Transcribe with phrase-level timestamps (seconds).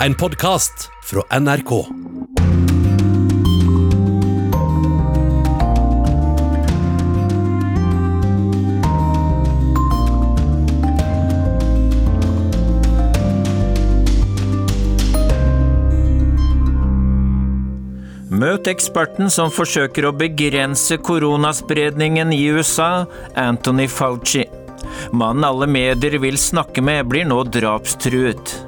[0.00, 1.70] En podkast fra NRK.
[18.36, 24.44] Møt eksperten som forsøker å begrense koronaspredningen i USA, Anthony Fauci.
[25.16, 28.65] Mannen alle medier vil snakke med, blir nå drapstruet.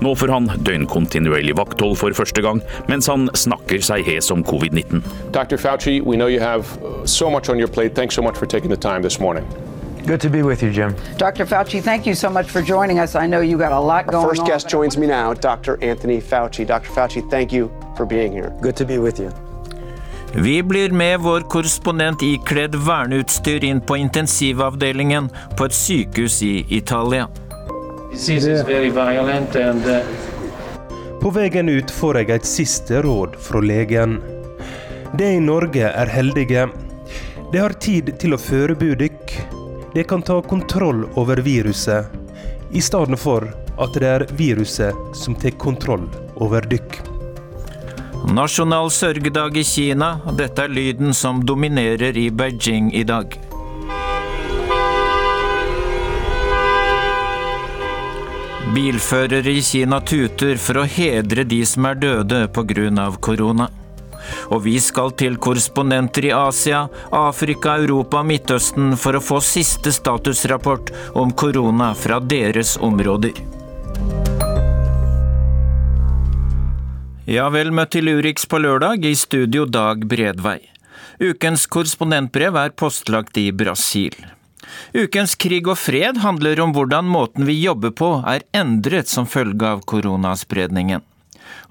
[0.00, 5.02] Nå får han døgnkontinuerlig vakthold for første gang, mens han snakker seg hes om covid-19.
[5.34, 5.56] Dr.
[5.58, 7.94] Fauci, we know you have uh, so much on your plate.
[7.94, 9.44] Thanks so much for taking the time this morning.
[10.06, 10.94] Good to be with you, Jim.
[11.18, 11.44] Dr.
[11.44, 13.14] Fauci, thank you so much for joining us.
[13.14, 14.70] I know you got a lot going First on.
[14.70, 15.76] joins me now, Dr.
[15.82, 16.64] Anthony Fauci.
[16.66, 16.90] Dr.
[16.90, 18.50] Fauci, thank you for being here.
[18.62, 19.30] Good to be with you.
[20.34, 27.28] Vi blir med vår korrespondent ikledd verneutstyr inn på intensivavdelingen på et sykehus i Italia.
[31.20, 34.18] På veien ut får jeg et siste råd fra legen.
[35.18, 36.68] De i Norge er heldige.
[37.52, 39.34] De har tid til å forberede dykk.
[39.94, 42.08] De kan ta kontroll over viruset,
[42.72, 47.00] i stedet for at det er viruset som tar kontroll over dykk.
[48.32, 50.18] Nasjonal sørgedag i Kina.
[50.36, 53.38] Dette er lyden som dominerer i Beijing i dag.
[58.74, 63.06] Bilførere i Kina tuter for å hedre de som er døde pga.
[63.20, 63.68] korona.
[64.52, 69.92] Og vi skal til korrespondenter i Asia, Afrika, Europa og Midtøsten for å få siste
[69.92, 73.32] statusrapport om korona fra deres områder.
[77.26, 80.60] Ja, vel møtt til Urix på lørdag, i studio Dag Bredvei.
[81.20, 84.37] Ukens korrespondentbrev er postlagt i Brasil.
[84.94, 89.66] Ukens Krig og fred handler om hvordan måten vi jobber på er endret som følge
[89.66, 91.04] av koronaspredningen.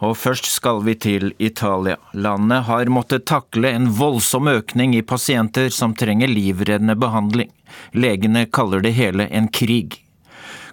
[0.06, 1.98] Og først skal vi til Italia.
[2.14, 7.50] Landet har måttet takle en voldsom økning i pasienter som trenger livreddende behandling.
[7.94, 10.04] Legene kaller det hele en krig.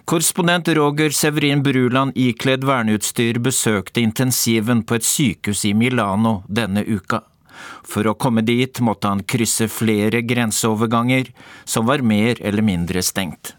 [0.05, 7.23] Korrespondent Roger Severin Bruland ikledd verneutstyr besøkte intensiven på et sykehus i Milano denne uka.
[7.83, 11.31] For å komme dit måtte han krysse flere grenseoverganger
[11.65, 13.55] som var mer eller mindre stengt.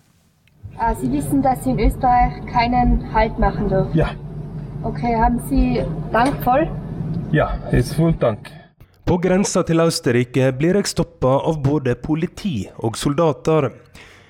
[0.79, 3.97] Ah, Sie wissen, dass Sie in Österreich keinen Halt machen dürfen.
[3.97, 4.11] Ja.
[4.83, 6.69] Okay, haben Sie Dank voll?
[7.33, 8.53] Ja, it's full tank.
[9.07, 13.71] På grensa til Østerrike blir jeg stoppa av både politi og soldater.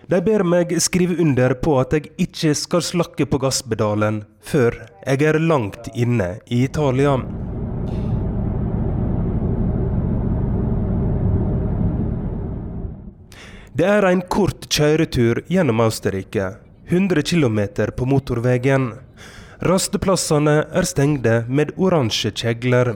[0.06, 5.25] De ber meg skrive under på at jeg ikke skal slakke på gasspedalen før jeg
[5.27, 7.16] er langt inne i Italia.
[13.77, 16.47] Det er en kort kjøretur gjennom Austerrike.
[16.89, 17.59] 100 km
[17.99, 18.87] på motorveien.
[19.69, 22.95] Rasteplassene er stengte med oransje kjegler.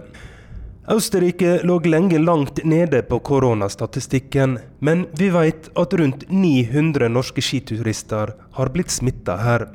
[0.89, 8.33] Østerrike lå lenge langt nede på koronastatistikken, men vi vet at rundt 900 norske skiturister
[8.57, 9.67] har blitt smitta her.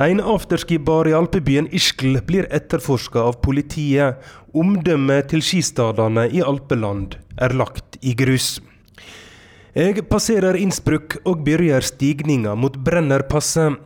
[0.00, 4.16] En afterski-bar i alpebyen Ischgl blir etterforska av politiet.
[4.56, 8.62] Omdømmet til skistadene i alpeland er lagt i grus.
[9.70, 13.76] Jeg passerer Innsbruck og begynner stigninga mot Brennerpasset.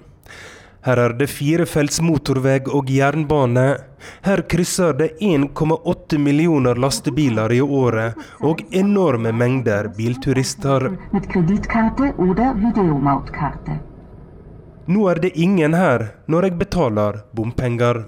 [0.85, 3.67] Her er det firefelts motorvei og jernbane.
[4.25, 10.89] Her krysser det 1,8 millioner lastebiler i året og enorme mengder bilturister.
[14.87, 18.07] Nå er det ingen her når jeg betaler bompenger.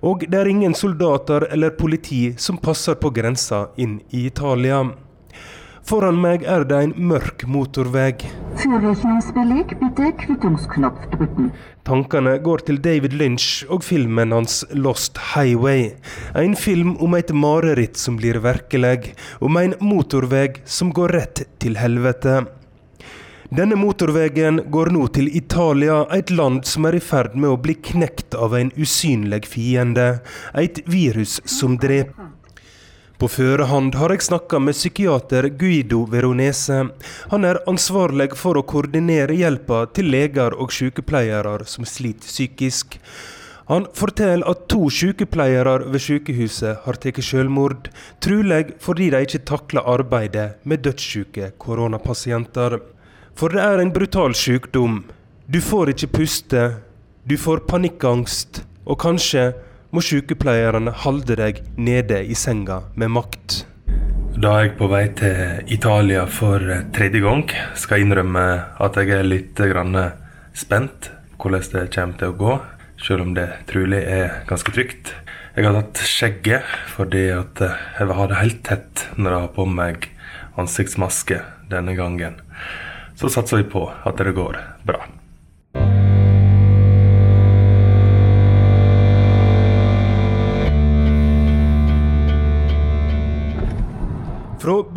[0.00, 4.86] Og det er ingen soldater eller politi som passer på grensa inn i Italia.
[5.84, 8.14] Foran meg er det en mørk motorvei.
[8.56, 10.06] Bitte
[11.12, 11.50] drücken.
[11.84, 15.90] Tankene går til David Lynch og filmen hans Lost Highway.
[16.40, 19.12] En film om et mareritt som blir virkelig,
[19.44, 22.46] om en motorvei som går rett til helvete.
[23.52, 27.76] Denne motorveien går nå til Italia, et land som er i ferd med å bli
[27.90, 30.24] knekt av en usynlig fiende.
[30.56, 32.32] Et virus som dreper.
[33.18, 36.80] På førehånd har jeg snakka med psykiater Guido Veronese.
[37.30, 42.98] Han er ansvarlig for å koordinere hjelpa til leger og sykepleiere som sliter psykisk.
[43.70, 47.86] Han forteller at to sykepleiere ved sykehuset har tatt selvmord,
[48.20, 52.80] trolig fordi de ikke takler arbeidet med dødssyke koronapasienter.
[53.38, 55.04] For det er en brutal sykdom.
[55.46, 56.64] Du får ikke puste,
[57.24, 59.52] du får panikkangst, og kanskje
[59.94, 63.62] må sykepleierne holde deg nede i senga med makt.
[64.34, 66.62] Da er jeg på vei til Italia for
[66.96, 67.44] tredje gang.
[67.78, 68.44] Skal innrømme
[68.82, 69.94] at jeg er litt grann
[70.54, 72.54] spent hvordan det kommer til å gå.
[73.04, 75.12] selv om det trolig er ganske trygt.
[75.56, 79.66] Jeg har tatt skjegget fordi jeg vil ha det helt tett når jeg har på
[79.66, 80.08] meg
[80.56, 82.40] ansiktsmaske denne gangen.
[83.14, 85.04] Så satser vi på at det går bra.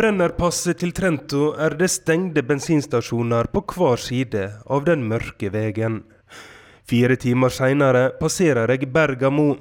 [0.07, 5.98] Brennerpasset til Trento er det stengte bensinstasjoner på hver side av den mørke veien.
[6.88, 9.57] Fire timer seinere passerer jeg Bergamo.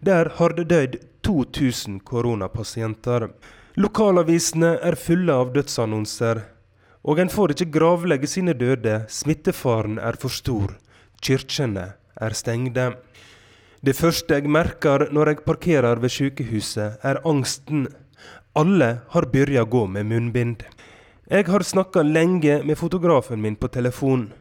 [0.00, 0.96] Der har det dødd
[1.28, 3.28] 2000 koronapasienter.
[3.76, 6.46] Lokalavisene er fulle av dødsannonser.
[7.04, 10.78] Og en får ikke gravlegge sine døde, smittefaren er for stor.
[11.20, 12.94] Kirkene er stengte.
[13.84, 17.90] Det første jeg merker når jeg parkerer ved sykehuset, er angsten.
[18.58, 20.62] Alle har begynt å gå med munnbind.
[21.30, 24.32] Jeg har snakka lenge med fotografen min på telefon.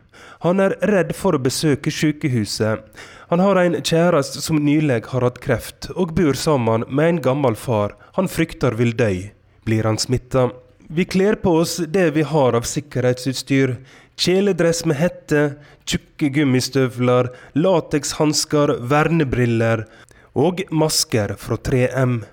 [0.42, 2.82] Han er redd for å besøke sykehuset.
[3.30, 7.56] Han har en kjæreste som nylig har hatt kreft, og bor sammen med en gammel
[7.56, 9.30] far han frykter vil dø.
[9.70, 10.50] Blir han smitta?
[10.90, 13.76] Vi kler på oss det vi har av sikkerhetsutstyr.
[14.18, 15.44] Kjeledress med hette,
[15.86, 19.86] tjukke gummistøvler, latekshansker, vernebriller
[20.34, 22.24] og masker fra 3M.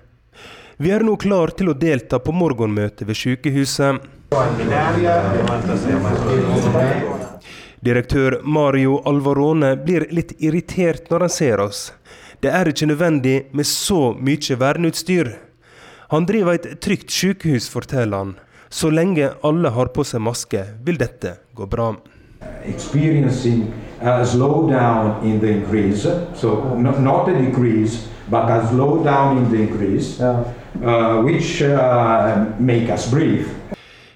[0.79, 4.03] Vi er nå klar til å delta på morgenmøtet ved sykehuset.
[7.81, 11.79] Direktør Mario Alvarone blir litt irritert når han ser oss.
[12.45, 15.31] Det er ikke nødvendig med så mye verneutstyr.
[16.13, 18.35] Han driver et trygt sykehus, forteller han.
[18.69, 21.95] Så lenge alle har på seg maske, vil dette gå bra.
[22.69, 29.49] Experiencing a slowdown in the increase, so not, not a decrease, but a slowdown in
[29.49, 30.19] the increase.
[30.21, 30.45] Yeah
[31.23, 33.47] which uh, make us breathe.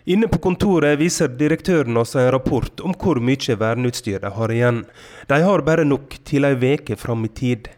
[0.05, 4.83] Inne på kontoret viser direktøren oss en rapport om hvor mye verneutstyr de har igjen.
[5.29, 7.69] De har bare nok til ei veke fram i tid.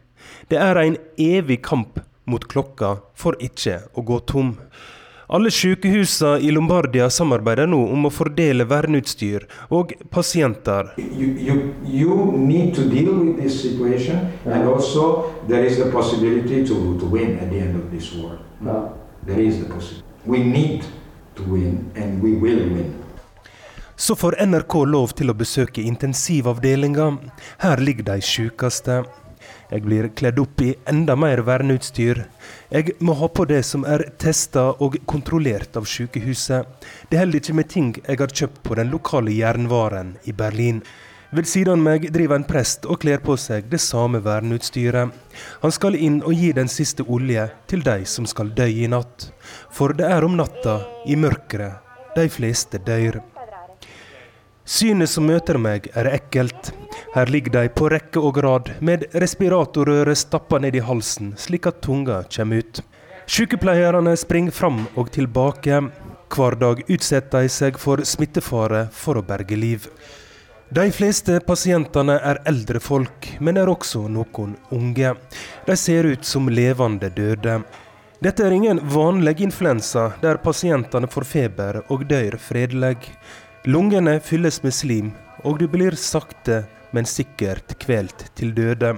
[0.48, 4.56] Det er en evig kamp mot klokka for ikke å gå tom.
[5.34, 10.94] Alle sykehusene i Lombardia samarbeider nå om å fordele verneutstyr og pasienter.
[10.98, 17.00] You, you, you to deal with this situation, and also there is the possibility to,
[17.00, 17.06] to
[18.66, 18.94] war.
[19.26, 20.04] There is the possibility.
[20.26, 20.86] We need
[21.36, 22.94] to win, and we will win.
[23.96, 27.12] Så får NRK lov til å besøke intensivavdelinga.
[27.62, 29.04] Her ligger de sykeste.
[29.70, 32.24] Jeg blir kledd opp i enda mer verneutstyr.
[32.74, 36.68] Jeg må ha på det som er testa og kontrollert av sykehuset.
[37.10, 40.84] Det holder ikke med ting jeg har kjøpt på den lokale jernvaren i Berlin.
[41.34, 45.10] Ved siden av meg driver en prest og kler på seg det samme verneutstyret.
[45.64, 49.32] Han skal inn og gi den siste olje til de som skal dø i natt.
[49.74, 51.82] For det er om natta, i mørket,
[52.14, 53.18] de fleste dør.
[54.64, 56.70] Synet som møter meg, er ekkelt.
[57.16, 61.82] Her ligger de på rekke og rad, med respiratorrøret stappa ned i halsen, slik at
[61.82, 62.86] tunga kommer ut.
[63.26, 65.82] Sykepleierne springer fram og tilbake.
[66.30, 69.90] Hver dag utsetter de seg for smittefare for å berge liv.
[70.74, 75.12] De fleste pasientene er eldre folk, men er også noen unge.
[75.68, 77.60] De ser ut som levende døde.
[78.24, 82.96] Dette er ingen vanlig influensa, der pasientene får feber og dør fredelig.
[83.70, 85.14] Lungene fylles med slim,
[85.46, 88.96] og du blir sakte, men sikkert kvelt til døde.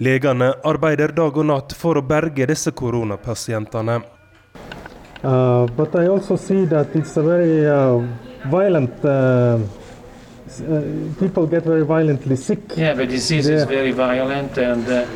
[0.00, 4.00] Legene arbeider dag og natt for å berge disse koronapasientene.
[5.20, 8.00] Uh, but I also see that it's a very uh,
[8.48, 9.04] violent.
[9.04, 9.60] Uh,
[11.18, 12.76] people get very violently sick.
[12.76, 13.56] Yeah, the disease yeah.
[13.56, 15.06] is very violent, and uh,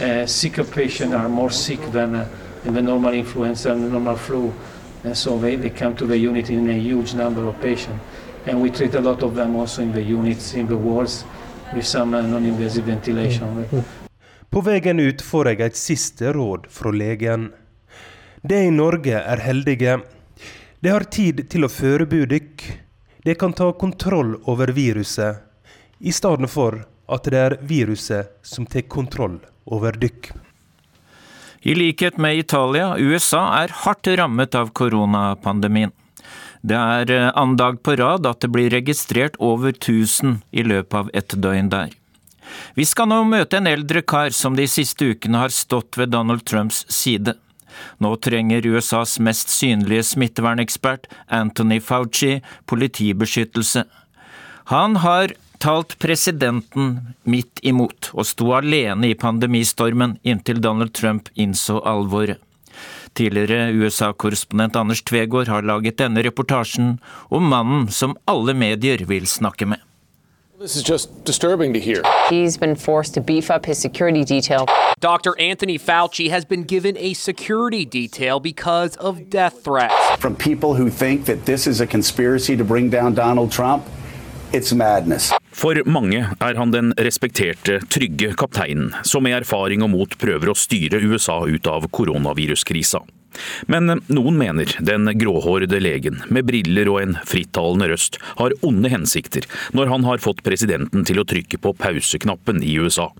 [0.00, 2.28] uh, sicker patients are more sick than uh,
[2.64, 4.52] in the normal influenza and the normal flu.
[5.04, 8.00] And so they, they come to the unit in a huge number of patients.
[8.46, 11.24] And we treat a lot of them also in the units, in the wards,
[11.74, 13.66] with some uh, non-invasive ventilation.
[14.50, 17.50] På veien ut får jeg et siste råd fra legen.
[18.42, 20.00] De i Norge er heldige.
[20.82, 22.64] De har tid til å forberede dykk.
[23.22, 25.36] De kan ta kontroll over viruset,
[25.98, 30.32] i stedet for at det er viruset som tar kontroll over dykk.
[31.62, 35.92] I likhet med Italia, USA er hardt rammet av koronapandemien.
[36.62, 40.98] Det er eh, annen dag på rad at det blir registrert over 1000 i løpet
[40.98, 41.94] av et døgn der.
[42.74, 46.42] Vi skal nå møte en eldre kar som de siste ukene har stått ved Donald
[46.46, 47.36] Trumps side.
[48.02, 53.84] Nå trenger USAs mest synlige smittevernekspert, Anthony Fauci, politibeskyttelse.
[54.70, 61.78] Han har talt presidenten midt imot, og sto alene i pandemistormen inntil Donald Trump innså
[61.86, 62.40] alvoret.
[63.12, 66.96] Tidligere USA-korrespondent Anders Tvegård har laget denne reportasjen
[67.28, 69.82] om mannen som alle medier vil snakke med.
[70.62, 72.02] This is just disturbing to hear.
[72.30, 74.68] He's been forced to beef up his security detail.
[75.00, 75.34] Dr.
[75.40, 79.92] Anthony Fauci has been given a security detail because of death threats.
[80.20, 83.82] From people who think that this is a conspiracy to bring down Donald Trump,
[84.52, 85.32] it's madness.
[85.50, 90.54] For mange er han den respekterte, trygge kapteinen som med erfaring og mot prøver å
[90.54, 93.02] styre USA ut av koronaviruskrisa.
[93.72, 99.48] Men noen mener den gråhårede legen med briller og en frittalende røst har onde hensikter
[99.76, 103.10] når han har fått presidenten til å trykke på pauseknappen i USA.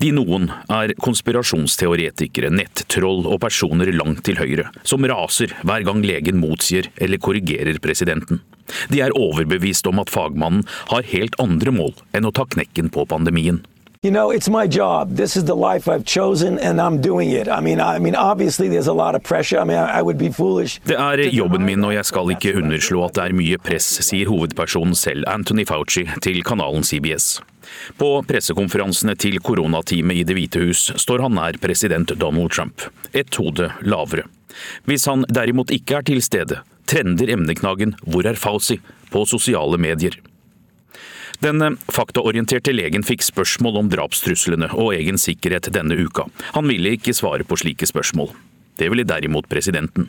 [0.00, 6.38] De noen er konspirasjonsteoretikere, nettroll og personer langt til høyre, som raser hver gang legen
[6.40, 8.40] motsier eller korrigerer presidenten.
[8.92, 10.62] De er overbevist om at fagmannen
[10.92, 13.64] har helt andre mål enn å ta knekken på pandemien.
[14.02, 15.16] You know, it's my job.
[15.16, 17.48] This is the life I've chosen, and I'm doing it.
[17.48, 19.58] I mean, I mean, obviously, there's a lot of pressure.
[19.60, 20.80] I mean, I would be foolish.
[20.84, 24.30] Det er jobben min, og jeg skal ikke underslå at det er mye press, sier
[24.32, 27.42] hovedpersonen selv, Anthony Fauci, til kanalen CBS.
[28.00, 33.36] På pressekonferansene til koronateamet i Det hvite hus står han nær president Donald Trump, et
[33.36, 34.24] hode lavere.
[34.88, 38.80] Hvis han derimot ikke er til stede, trender emneknaggen 'Hvor er Fauci?'
[39.12, 40.16] på sosiale medier.
[41.40, 46.28] Den eh, faktaorienterte legen fikk spørsmål om drapstruslene og egen sikkerhet denne uka.
[46.54, 48.32] Han ville ikke svare på slike spørsmål.
[48.80, 50.08] Det ville derimot presidenten.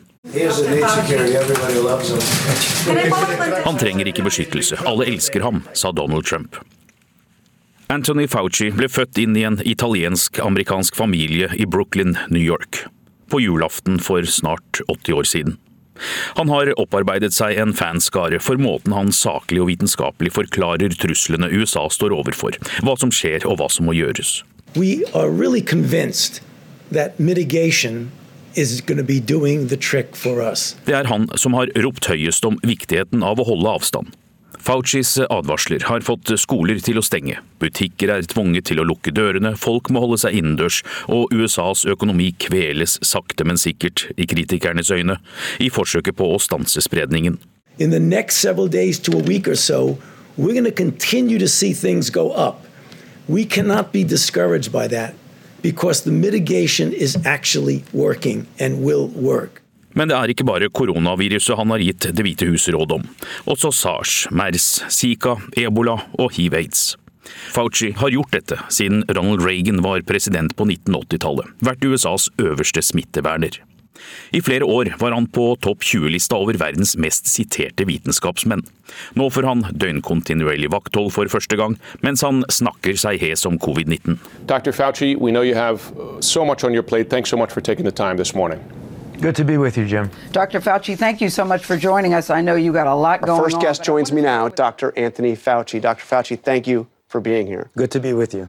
[3.64, 6.56] Han trenger ikke beskyttelse, alle elsker ham, sa Donald Trump.
[7.92, 12.86] Anthony Fauci ble født inn i en italiensk-amerikansk familie i Brooklyn, New York,
[13.28, 15.58] på julaften for snart 80 år siden.
[16.38, 21.88] Han har opparbeidet seg en fanskare for måten han saklig og vitenskapelig forklarer truslene USA
[21.92, 24.42] står overfor, hva som skjer og hva som må gjøres.
[24.74, 26.40] We are really convinced
[26.92, 28.10] that mitigation.
[28.52, 28.68] Det
[30.92, 34.10] er han som har ropt høyest om viktigheten av å holde avstand.
[34.62, 39.56] Faucis advarsler har fått skoler til å stenge, butikker er tvunget til å lukke dørene,
[39.58, 45.18] folk må holde seg innendørs, og USAs økonomi kveles sakte, men sikkert, i kritikernes øyne,
[45.58, 47.40] i forsøket på å stanse spredningen.
[47.78, 49.98] In the next several days to a week or so,
[50.36, 52.62] we're going to continue to see things go up.
[53.26, 55.14] We cannot be discouraged by that
[55.62, 59.61] because the mitigation is actually working and will work.
[59.98, 63.06] Men det er ikke bare koronaviruset han har gitt Det hvite hus råd om.
[63.50, 66.92] Også sars, mers, zika, ebola og hiv-aids.
[67.54, 73.60] Fauci har gjort dette siden Ronald Reagan var president på 1980-tallet, vært USAs øverste smitteverner.
[74.34, 78.64] I flere år var han på topp 20-lista over verdens mest siterte vitenskapsmenn.
[79.14, 84.18] Nå får han døgnkontinuerlig vakthold for første gang, mens han snakker seg hes om covid-19.
[84.50, 84.74] Dr.
[84.74, 87.10] Fauci, we know you have so much on your plate.
[87.10, 88.58] Thanks so much for taking the time this morning.
[89.22, 90.10] Good to be with you, Jim.
[90.32, 90.60] Dr.
[90.60, 92.28] Fauci, thank you so much for joining us.
[92.28, 93.62] I know you got a lot going Our first on.
[93.62, 94.92] guest joins me now, Dr.
[94.98, 95.80] Anthony Fauci.
[95.80, 96.04] Dr.
[96.04, 97.70] Fauci, thank you for being here.
[97.76, 98.48] Good to be with you.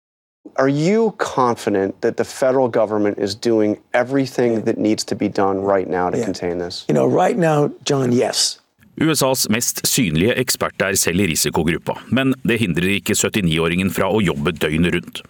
[0.57, 5.61] Are you confident that the federal government is doing everything that needs to be done
[5.61, 6.25] right now to Yeah.
[6.25, 6.85] contain this?
[6.87, 8.59] You know, right now, John, yes.
[9.01, 14.21] USAs mest synlige ekspert er selv i risikogruppa, men det hindrer ikke 79-åringen fra å
[14.21, 15.21] jobbe døgnet rundt.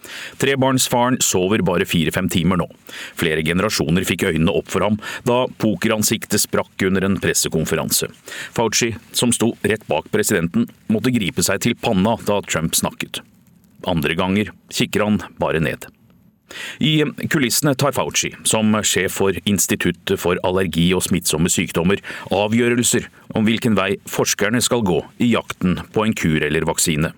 [0.42, 2.68] Trebarnsfaren sover bare fire-fem timer nå.
[3.16, 8.10] Flere generasjoner fikk øynene opp for ham da pokeransiktet sprakk under en pressekonferanse.
[8.56, 13.24] Fauci, som sto rett bak presidenten, måtte gripe seg til panna da Trump snakket.
[13.88, 15.88] Andre ganger kikker han bare ned.
[16.80, 22.02] I kulissene tar Fauci, som sjef for Instituttet for allergi og smittsomme sykdommer,
[22.34, 27.14] avgjørelser om hvilken vei forskerne skal gå i jakten på en kur eller vaksine.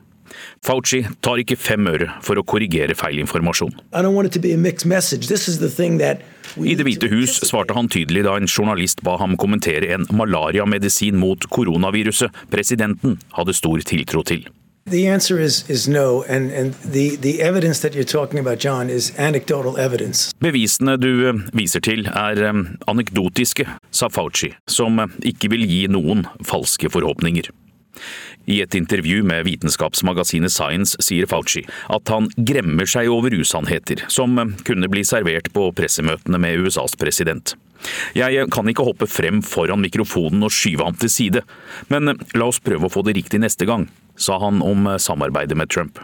[0.67, 3.73] Fauci tar ikke fem øre for å korrigere feilinformasjon.
[3.93, 5.29] I don't want it to be a mixed message.
[5.29, 6.23] This is the thing that
[6.57, 10.07] we I Det hvite hus svarte han tydelig da en journalist ba ham kommentere en
[10.11, 14.47] malariamedisin mot koronaviruset presidenten hadde stor tiltro til.
[14.91, 18.89] The answer is is no, and and the the evidence that you're talking about, John,
[18.89, 20.31] is anecdotal evidence.
[20.39, 25.81] Bevisene du eh, viser til er eh, anekdotiske, sa Fauci, som eh, ikke vil gi
[25.91, 27.51] noen falske forhåpninger.
[28.47, 34.39] I et intervju med vitenskapsmagasinet Science sier Fauci at han gremmer seg over usannheter som
[34.63, 37.57] kunne bli servert på pressemøtene med USAs president.
[38.15, 41.47] Jeg kan ikke hoppe frem foran mikrofonen og skyve ham til side,
[41.91, 45.71] men la oss prøve å få det riktig neste gang, sa han om samarbeidet med
[45.71, 45.99] Trump.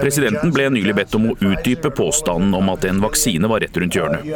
[0.00, 3.96] Presidenten ble nylig bedt om å utdype påstanden om at en vaksine var rett rundt
[3.96, 4.28] hjørnet.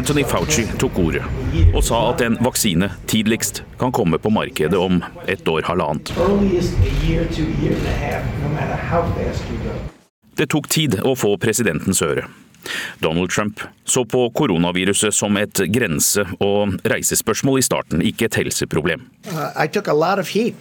[0.00, 1.22] Anthony Fauci tok ordet
[1.70, 6.12] og sa at en vaksine tidligst kan komme på markedet om et år halvannet.
[10.40, 12.24] Det tok tid å få presidentens øre.
[13.04, 19.04] Donald Trump så på koronaviruset som et grense- og reisespørsmål i starten, ikke et helseproblem.
[19.28, 20.54] Uh, I took a lot of heat.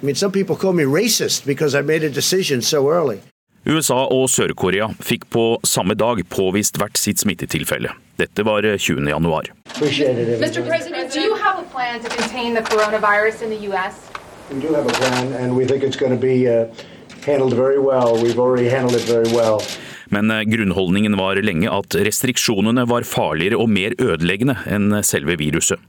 [0.00, 3.20] I mean, some people call me racist because I made a decision so early.
[3.66, 7.90] USA og Sør-Korea fikk på samme dag påvist hvert sitt smittetilfelle.
[8.16, 9.08] Dette var 20.
[9.10, 9.50] januar.
[9.82, 10.62] Mr.
[17.26, 18.22] Well.
[18.22, 19.60] We've already handled it very well.
[20.08, 25.80] Men eh, grunnholdningen var lenge at restriksjonene var farligere og mer ødeleggende enn selve viruset.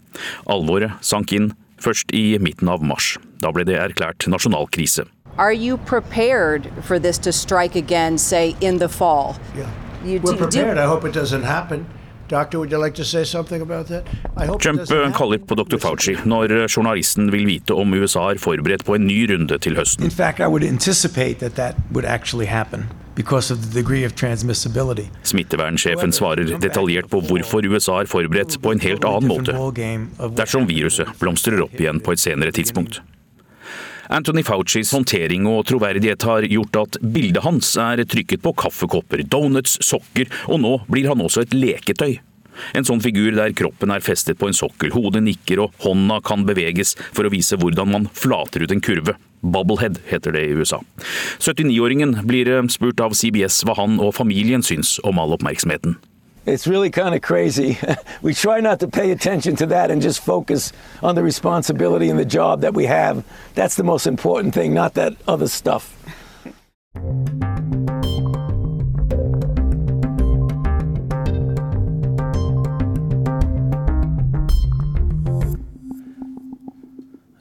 [0.50, 3.18] Alvoret sank inn først i midten av mars.
[3.44, 5.06] Da ble det erklært nasjonal krise.
[5.38, 9.36] Are you prepared for this to strike again, say, in the fall?
[9.56, 9.70] Yeah.
[10.04, 10.80] You We're prepared.
[10.80, 11.86] I hope it doesn't happen.
[12.30, 14.04] Doctor, would you like to say something about that?
[14.36, 15.14] I hope it Trump happen.
[15.14, 15.78] kaller på dr.
[15.80, 19.78] Fauci når eh, journalisten vil vite om USA er forberedt på en ny runde til
[19.80, 20.04] høsten.
[20.04, 24.14] In fact, I would anticipate that that would actually happen because of the degree of
[24.16, 25.08] transmissibility.
[25.24, 29.56] Smittevernsjefen svarer detaljert på hvorfor USA er forberedt på en helt annen måte
[30.38, 33.02] dersom viruset blomstrer opp igjen på et senere tidspunkt.
[34.10, 39.78] Anthony Faucis håndtering og troverdighet har gjort at bildet hans er trykket på kaffekopper, donuts,
[39.84, 42.18] sokker, og nå blir han også et leketøy.
[42.74, 46.46] En sånn figur der kroppen er festet på en sokkel, hodet nikker og hånda kan
[46.48, 49.18] beveges for å vise hvordan man flater ut en kurve.
[49.46, 50.82] Bubblehead heter det i USA.
[51.38, 56.00] 79-åringen blir eh, spurt av CBS hva han og familien syns om all oppmerksomheten.
[56.48, 57.78] It's really kind of crazy.
[58.22, 60.72] we try not to pay attention to that and just focus
[61.04, 63.26] on the responsibility and the job that we have.
[63.54, 65.94] That's the most important thing, not that other stuff.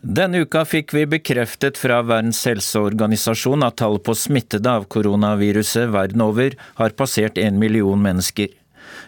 [0.03, 6.25] Denne uka fikk vi bekreftet fra Verdens helseorganisasjon at tallet på smittede av koronaviruset verden
[6.25, 8.49] over har passert en million mennesker.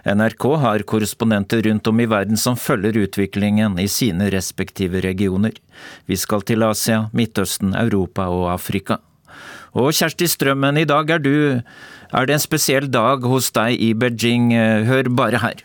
[0.08, 5.52] NRK har korrespondenter rundt om i verden som følger utviklingen i sine respektive regioner.
[6.08, 8.98] Vi skal til Asia, Midtøsten, Europa og Afrika.
[9.76, 11.60] Og Kjersti Strømmen, i dag er du
[12.08, 14.52] Er det en spesiell dag hos deg i Beijing?
[14.88, 15.60] Hør bare her.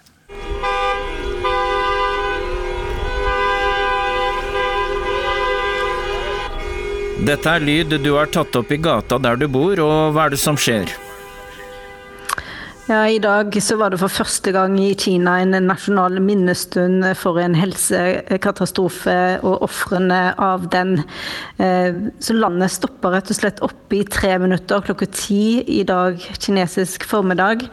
[7.24, 10.36] Dette er lyd du har tatt opp i gata der du bor, og hva er
[10.36, 10.92] det som skjer?
[12.84, 17.40] Ja, I dag så var det for første gang i Kina en nasjonal minnestund for
[17.40, 20.98] en helsekatastrofe og ofrene av den.
[21.64, 26.20] Eh, Så landet stoppa rett og slett opp i tre minutter klokka ti i dag
[26.44, 27.64] kinesisk formiddag.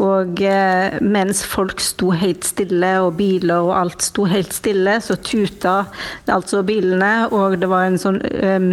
[0.00, 5.18] Og eh, mens folk sto helt stille og biler og alt sto helt stille, så
[5.20, 5.84] tuta
[6.24, 8.70] altså bilene, og det var en sånn um,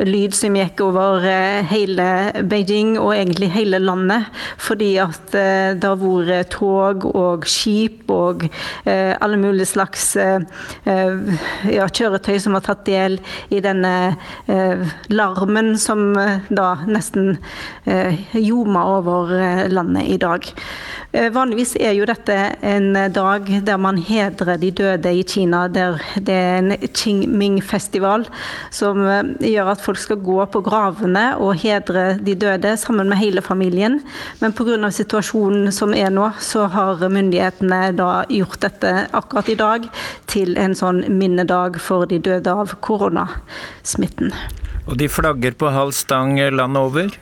[0.00, 2.08] lyd som gikk over eh, hele
[2.48, 4.32] Beijing og egentlig hele landet.
[4.56, 8.44] fordi at eh, det har vært tog og skip og
[8.84, 10.44] eh, alle mulige slags eh,
[10.88, 11.34] eh,
[11.72, 13.18] ja, kjøretøy som har tatt del
[13.54, 13.94] i denne
[14.46, 17.36] eh, larmen som eh, da nesten
[17.88, 20.46] eh, ljoma over eh, landet i dag.
[21.12, 25.66] Eh, Vanligvis er jo dette en dag der man hedrer de døde i Kina.
[25.72, 28.26] Der det er en Qingming-festival
[28.74, 33.20] som eh, gjør at folk skal gå på gravene og hedre de døde sammen med
[33.22, 34.00] hele familien.
[34.40, 34.90] Men pga.
[35.08, 39.88] Situasjonen som er nå, så har myndighetene da gjort dette akkurat i dag
[40.28, 44.34] til en sånn minnedag for de døde av koronasmitten.
[44.88, 47.16] Og de flagger på halv stang landet over?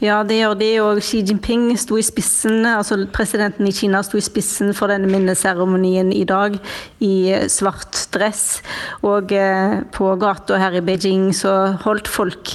[0.00, 4.16] Ja, det gjør de, og Xi Jinping sto i spissen, altså presidenten i Kina sto
[4.16, 6.56] i spissen for denne minneseremonien i dag
[7.04, 8.62] i svart dress.
[9.04, 12.54] Og eh, på gata her i Beijing så holdt folk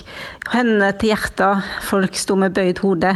[0.53, 1.65] hendene til hjertet.
[1.87, 3.11] Folk sto med bøyd hode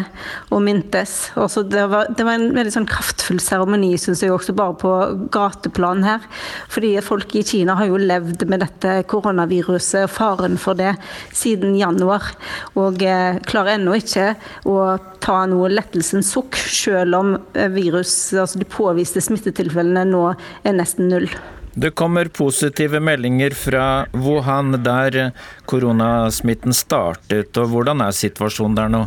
[0.49, 1.29] og mintes.
[1.39, 4.93] Også det, var, det var en veldig sånn kraftfull seremoni, syns jeg, også bare på
[5.33, 6.25] gateplan her.
[6.71, 10.95] Fordi folk i Kina har jo levd med dette koronaviruset, og faren for det,
[11.35, 12.31] siden januar.
[12.79, 14.33] Og eh, klarer ennå ikke
[14.69, 14.79] å
[15.23, 21.11] ta noe lettelsens sukk, selv om eh, virus, altså de påviste smittetilfellene nå er nesten
[21.11, 21.29] null.
[21.73, 25.31] Det kommer positive meldinger fra Wuhan, der
[25.69, 27.57] koronasmitten startet.
[27.57, 29.03] og Hvordan er situasjonen der nå?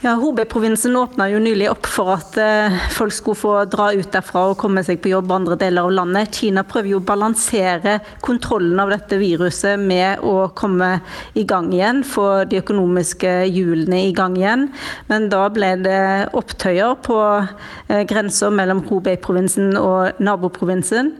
[0.00, 4.44] Ja, Hubei-provinsen åpna jo nylig opp for at eh, folk skulle få dra ut derfra
[4.52, 6.38] og komme seg på jobb andre deler av landet.
[6.38, 11.00] Kina prøver jo å balansere kontrollen av dette viruset med å komme
[11.34, 14.68] i gang igjen, få de økonomiske hjulene i gang igjen.
[15.10, 15.98] Men da ble det
[16.30, 21.10] opptøyer på eh, grensa mellom Hubei-provinsen og naboprovinsen.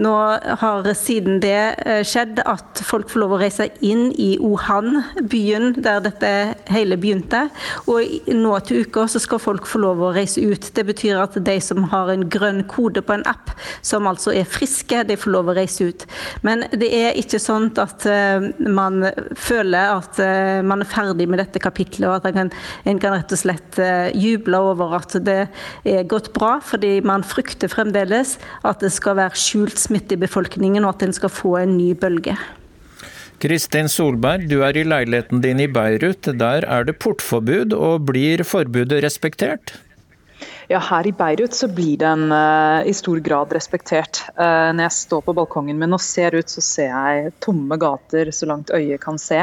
[0.00, 0.14] Nå
[0.64, 5.74] har siden det eh, skjedd at folk får lov å reise inn i Wuhan, byen
[5.84, 6.32] der dette
[6.72, 7.44] hele begynte.
[7.84, 10.68] Og nå til uka så skal folk få lov å reise ut.
[10.74, 13.52] Det betyr at de som har en grønn kode på en app,
[13.84, 16.06] som altså er friske, de får lov å reise ut.
[16.46, 19.06] Men det er ikke sånn at uh, man
[19.38, 22.54] føler at uh, man er ferdig med dette kapitlet, og at en kan,
[22.88, 25.38] en kan rett og slett uh, juble over at det
[25.88, 30.84] er gått bra, fordi man frykter fremdeles at det skal være skjult smitte i befolkningen,
[30.84, 32.36] og at en skal få en ny bølge.
[33.42, 36.28] Kristin Solberg, du er i leiligheten din i Beirut.
[36.38, 39.72] Der er det portforbud, og blir forbudet respektert?
[40.72, 44.22] Ja, Her i Beirut så blir den uh, i stor grad respektert.
[44.38, 48.30] Uh, når jeg står på balkongen min og ser ut, så ser jeg tomme gater
[48.32, 49.42] så langt øyet kan se.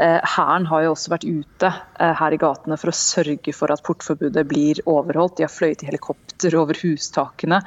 [0.00, 3.82] Uh, Hæren har jo også vært ute her i gatene for å sørge for at
[3.84, 5.36] portforbudet blir overholdt.
[5.36, 7.58] De har fløyet i helikopter over hustakene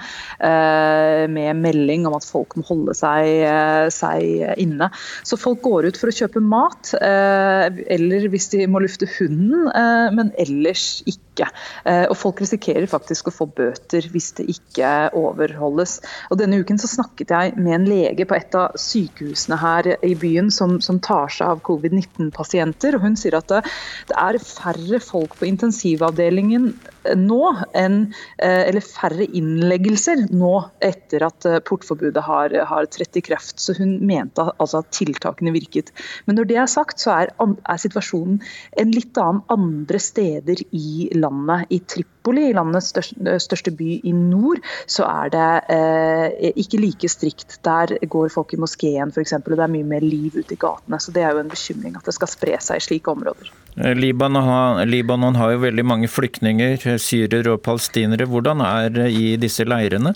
[1.30, 3.45] med melding om at folk må holde seg,
[3.93, 4.89] seg, inne.
[5.21, 9.69] Så folk går ut for å kjøpe mat, eller hvis de må lufte hunden,
[10.17, 11.23] men ellers ikke.
[11.41, 15.98] Og folk risikerer faktisk å få bøter hvis det ikke overholdes.
[16.32, 20.13] Og Denne uken så snakket jeg med en lege på et av sykehusene her i
[20.19, 22.98] byen som, som tar seg av covid-19-pasienter.
[22.98, 23.63] og Hun sier at det,
[24.12, 26.72] det, er færre folk på intensivavdelingen
[27.18, 27.42] nå,
[27.78, 28.00] enn,
[28.38, 33.60] eh, eller færre innleggelser nå etter at eh, portforbudet har, har trett i kraft.
[33.62, 35.94] Så hun mente altså at tiltakene virket.
[36.26, 38.39] Men når det er sagt, så er, er situasjonen
[38.82, 41.68] en litt annen andre steder i landet.
[41.74, 47.12] I Tripoli, i landets største, største by i nord, så er det eh, ikke like
[47.12, 47.60] strikt.
[47.68, 51.00] Der går folk i moskeen f.eks., og det er mye mer liv ute i gatene.
[51.02, 53.52] Så det er jo en bekymring at det skal spre seg i slike områder.
[53.74, 58.27] Libanon Libanon, Libanon har jo veldig mange flyktninger, syrere og palestinere.
[58.29, 60.13] Hvordan er i disse leirene?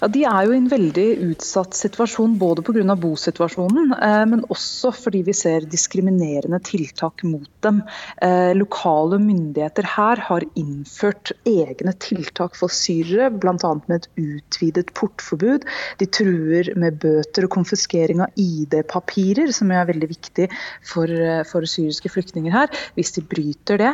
[0.00, 2.96] Ja, De er jo i en veldig utsatt situasjon, både pga.
[3.00, 7.82] bosituasjonen, eh, men også fordi vi ser diskriminerende tiltak mot dem.
[8.22, 13.74] Eh, lokale myndigheter her har innført egne tiltak for syrere, bl.a.
[13.88, 15.66] med et utvidet portforbud.
[15.98, 20.48] De truer med bøter og konfiskering av ID-papirer, som er veldig viktig
[20.82, 23.90] for, eh, for, syriske flyktninger her, hvis de bryter det.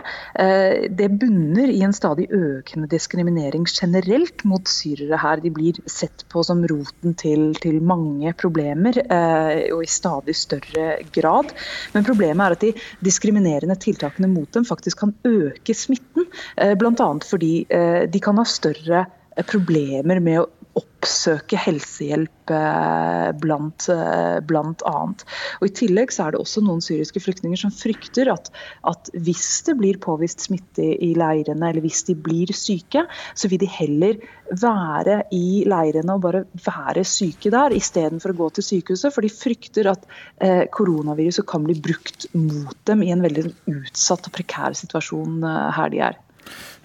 [0.97, 5.43] Det bunner i en stadig økende diskriminering generelt mot syrere her.
[5.43, 10.89] De blir sett på som roten til, til mange problemer, eh, og i stadig større
[11.15, 11.53] grad.
[11.95, 12.73] Men problemet er at de
[13.05, 16.29] diskriminerende tiltakene mot dem faktisk kan øke smitten.
[16.57, 17.11] Eh, Bl.a.
[17.27, 19.07] fordi eh, de kan ha større
[19.47, 25.25] problemer med å oppsøke helsehjelp eh, blant, eh, blant, annet.
[25.61, 28.51] Og I tillegg så er det også noen syriske flyktninger som frykter at,
[28.89, 33.63] at hvis det blir påvist smitte i leirene, eller hvis de blir syke, så vil
[33.63, 34.21] de heller
[34.63, 39.15] være i leirene og bare være syke der, istedenfor å gå til sykehuset.
[39.15, 40.07] For de frykter at
[40.45, 45.67] eh, koronaviruset kan bli brukt mot dem i en veldig utsatt og prekær situasjon eh,
[45.79, 46.23] her de er.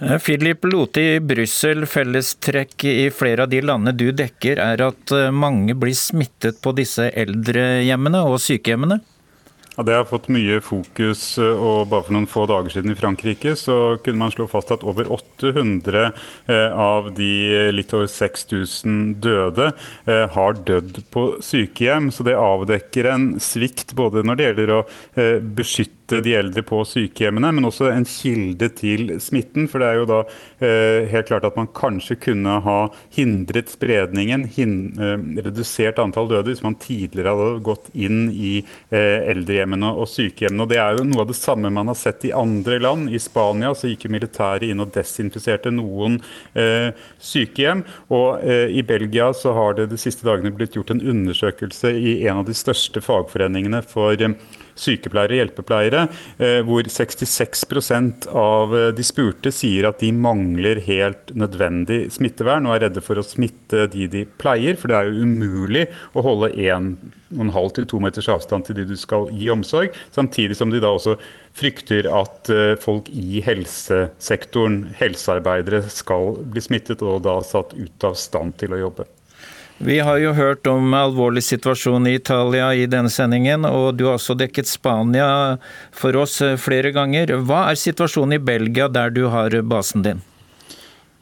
[0.01, 5.13] Eh, Philip Lote i Brussel, fellestrekk i flere av de landene du dekker, er at
[5.13, 8.97] eh, mange blir smittet på disse eldrehjemmene og sykehjemmene?
[9.75, 12.97] Ja, Det har fått mye fokus, eh, og bare for noen få dager siden i
[12.97, 16.09] Frankrike så kunne man slå fast at over 800
[16.73, 17.31] av de
[17.77, 19.69] litt over 6000 døde
[20.09, 22.09] har dødd på sykehjem.
[22.11, 24.83] Så det avdekker en svikt både når det gjelder å
[25.61, 29.69] beskytte de eldre på sykehjemmene, men også en kilde til smitten.
[29.71, 30.19] For det er jo da
[30.59, 32.77] eh, helt klart at man kanskje kunne ha
[33.15, 39.29] hindret spredningen, hin, eh, redusert antall døde, hvis man tidligere hadde gått inn i eh,
[39.31, 40.65] eldrehjemmene og sykehjemmene.
[40.65, 43.11] Og Det er jo noe av det samme man har sett i andre land.
[43.11, 46.19] I Spania så gikk militæret inn og desinfiserte noen
[46.57, 47.85] eh, sykehjem.
[48.13, 52.17] Og eh, i Belgia så har det de siste dagene blitt gjort en undersøkelse i
[52.27, 54.35] en av de største fagforeningene for eh,
[54.79, 56.05] sykepleiere og hjelpepleiere,
[56.41, 62.75] eh, hvor 66 av eh, de spurte sier at de mangler helt nødvendig smittevern og
[62.75, 64.77] er redde for å smitte de de pleier.
[64.79, 68.97] For det er jo umulig å holde 1,5 til 2 meters avstand til de du
[68.99, 69.95] skal gi omsorg.
[70.15, 71.17] Samtidig som de da også
[71.57, 78.19] frykter at eh, folk i helsesektoren, helsearbeidere, skal bli smittet og da satt ut av
[78.19, 79.07] stand til å jobbe.
[79.83, 84.19] Vi har jo hørt om alvorlig situasjon i Italia i denne sendingen, og du har
[84.19, 85.57] også dekket Spania
[85.89, 87.33] for oss eh, flere ganger.
[87.41, 90.21] Hva er situasjonen i Belgia, der du har basen din?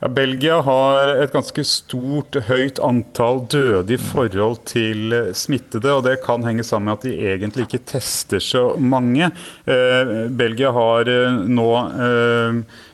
[0.01, 5.95] Ja, Belgia har et ganske stort, høyt antall døde i forhold til smittede.
[5.95, 9.31] og Det kan henge sammen med at de egentlig ikke tester så mange.
[9.71, 11.71] Eh, Belgia har eh, nå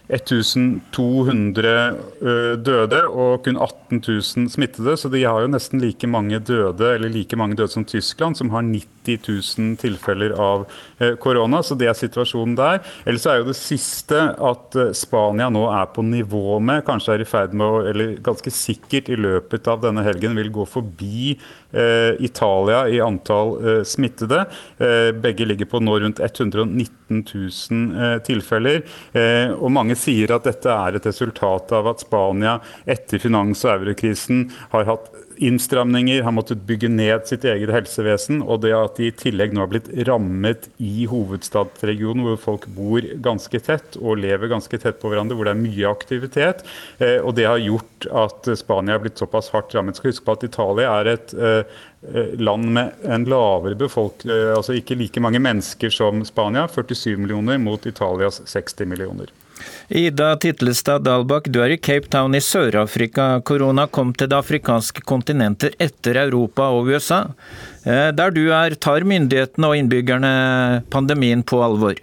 [0.07, 1.95] 1200
[2.65, 7.09] døde og kun 18 000 smittede, så de har jo nesten like mange døde eller
[7.09, 9.19] like mange døde som Tyskland, som har 90
[9.57, 10.65] 000 tilfeller av
[11.21, 11.61] korona.
[11.65, 12.79] Så det er situasjonen der.
[13.05, 17.29] Ellers er jo det siste at Spania nå er på nivå med, kanskje er i
[17.29, 21.39] ferd med å, eller ganske sikkert i løpet av denne helgen vil gå forbi
[22.23, 24.45] Italia i antall smittede.
[25.19, 28.79] Begge ligger på nå rundt 119 000 tilfeller.
[29.59, 33.79] og mange mange sier at dette er et resultat av at Spania etter finans- og
[33.79, 38.41] eurokrisen har hatt innstramninger, har måttet bygge ned sitt eget helsevesen.
[38.41, 43.03] Og det at de i tillegg nå har blitt rammet i hovedstadsregionen, hvor folk bor
[43.19, 46.63] ganske tett og lever ganske tett på hverandre, hvor det er mye aktivitet.
[46.99, 49.99] Eh, og det har gjort at Spania har blitt såpass hardt rammet.
[49.99, 51.79] Skal huske på at Italia er et eh,
[52.39, 56.69] land med en lavere befolkning, eh, altså ikke like mange mennesker som Spania.
[56.71, 59.35] 47 millioner mot Italias 60 millioner.
[59.89, 63.27] Ida Titlestad Dalbakk, du er i Cape Town i Sør-Afrika.
[63.45, 67.21] Korona kom til det afrikanske kontinenter etter Europa og USA.
[67.85, 70.33] Eh, der du er, tar myndighetene og innbyggerne
[70.93, 72.01] pandemien på alvor?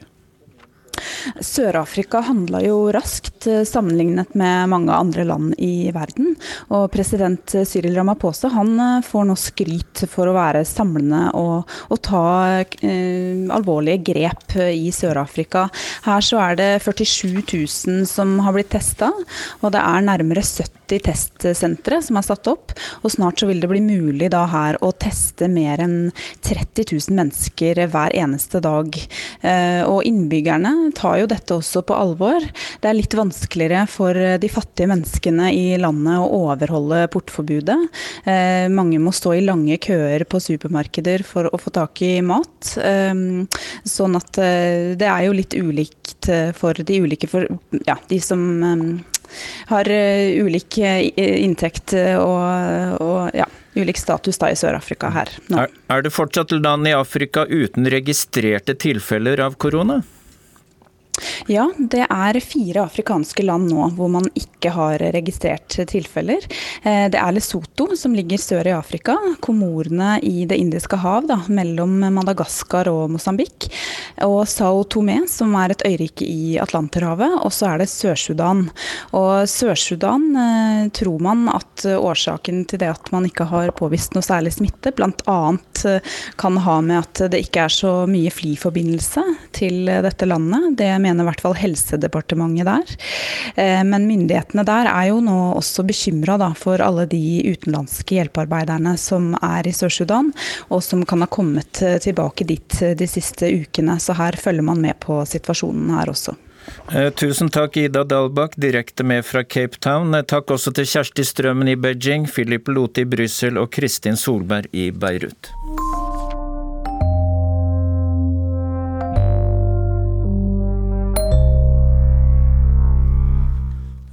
[1.42, 6.34] Sør-Afrika handla jo raskt eh, sammenlignet med mange andre land i verden.
[6.74, 12.02] Og president Cyril Ramaphosa han eh, får nå skryt for å være samlende og, og
[12.04, 12.24] ta
[12.62, 15.68] eh, alvorlige grep i Sør-Afrika.
[16.06, 19.12] Her så er det 47 000 som har blitt testa,
[19.62, 22.74] og det er nærmere 70 testsentre som er satt opp.
[23.02, 26.12] Og snart så vil det bli mulig da her å teste mer enn
[26.44, 28.98] 30 000 mennesker hver eneste dag.
[29.40, 32.44] Eh, og innbyggerne tar jo dette også på alvor.
[32.82, 37.78] Det er litt vanskeligere for de fattige menneskene i landet å overholde portforbudet.
[38.24, 42.74] Eh, mange må stå i lange køer på supermarkeder for å få tak i mat.
[42.82, 43.14] Eh,
[43.88, 47.48] sånn at eh, det er jo litt ulikt for de ulike for,
[47.86, 48.42] ja, de som
[49.70, 55.66] har ulik inntekt og, og ja ulik status da i Sør-Afrika her nå.
[55.92, 60.02] Er det fortsatt land i Afrika uten registrerte tilfeller av korona?
[61.50, 66.44] Ja, det er fire afrikanske land nå hvor man ikke har registrert tilfeller.
[66.86, 69.18] Eh, det er Lesotho, som ligger sør i Afrika.
[69.44, 73.68] Komorene i Det indiske hav, da, mellom Madagaskar og Mosambik.
[74.24, 77.40] Og Sao Tome, som er et øyrike i Atlanterhavet.
[77.42, 78.64] Og så er det Sør-Sudan.
[79.18, 84.24] Og Sør-Sudan eh, tror man at årsaken til det at man ikke har påvist noe
[84.24, 85.40] særlig smitte, bl.a.
[85.84, 90.72] Eh, kan ha med at det ikke er så mye flyforbindelse til dette landet.
[90.78, 92.94] Det mener i hvert fall Helsedepartementet der.
[93.56, 99.32] Eh, men myndighetene der er jo nå også bekymra for alle de utenlandske hjelpearbeiderne som
[99.42, 100.32] er i Sør-Sudan,
[100.70, 103.98] og som kan ha kommet eh, tilbake dit eh, de siste ukene.
[104.00, 106.36] Så her følger man med på situasjonen her også.
[107.18, 110.14] Tusen takk Ida Dalbakk, direkte med fra Cape Town.
[110.30, 114.92] Takk også til Kjersti Strømmen i Beijing, Philip Lote i Brussel og Kristin Solberg i
[114.94, 115.50] Beirut.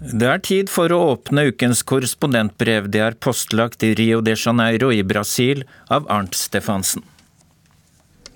[0.09, 2.87] Det er tid for å åpne ukens korrespondentbrev.
[2.89, 7.03] Det er postlagt i Rio de Janeiro i Brasil av Arnt Stefansen.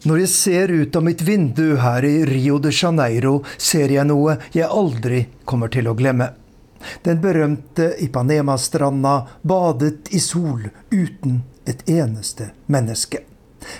[0.05, 4.37] Når jeg ser ut av mitt vindu her i Rio de Janeiro, ser jeg noe
[4.53, 6.29] jeg aldri kommer til å glemme.
[7.01, 13.23] Den berømte Ipanema-stranda badet i sol uten et eneste menneske.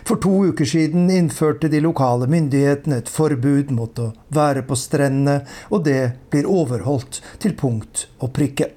[0.04, 5.42] For to uker siden innførte de lokale myndighetene et forbud mot å være på strendene,
[5.72, 8.72] og det blir overholdt til punkt og prikke.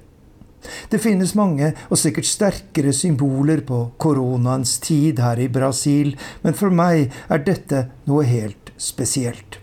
[0.91, 6.73] Det finnes mange og sikkert sterkere symboler på koronaens tid her i Brasil, men for
[6.73, 9.61] meg er dette noe helt spesielt.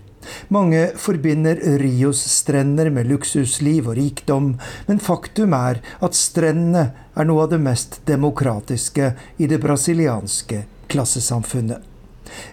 [0.48, 4.54] Mange forbinder Rios strender med luksusliv og rikdom,
[4.88, 11.90] men faktum er at strendene er noe av det mest demokratiske i det brasilianske klassesamfunnet.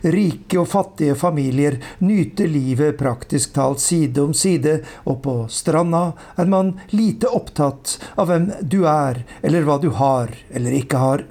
[0.02, 6.50] Rike og fattige familier nyter livet praktisk talt side om side, og på stranda er
[6.52, 11.26] man lite opptatt av hvem du er, eller hva du har eller ikke har.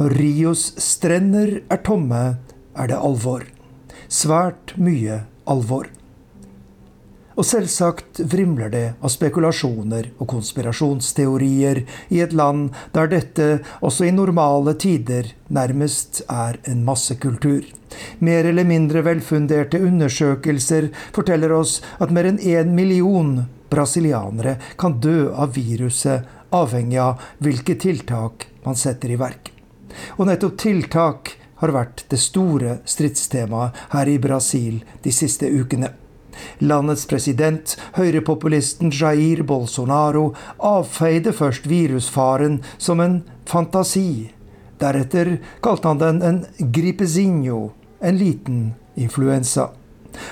[0.00, 2.24] Når Rios strender er tomme,
[2.78, 3.44] er det alvor.
[4.08, 5.90] Svært mye alvor.
[7.38, 13.46] Og selvsagt vrimler det av spekulasjoner og konspirasjonsteorier i et land der dette
[13.78, 17.62] også i normale tider nærmest er en massekultur.
[18.18, 23.30] Mer eller mindre velfunderte undersøkelser forteller oss at mer enn én million
[23.70, 29.52] brasilianere kan dø av viruset, avhengig av hvilke tiltak man setter i verk.
[30.18, 35.94] Og nettopp tiltak har vært det store stridstemaet her i Brasil de siste ukene.
[36.58, 44.30] Landets president, høyrepopulisten Jair Bolsonaro, avfeide først virusfaren som en fantasi.
[44.78, 48.62] Deretter kalte han den en gripezinho, en liten
[48.94, 49.70] influensa.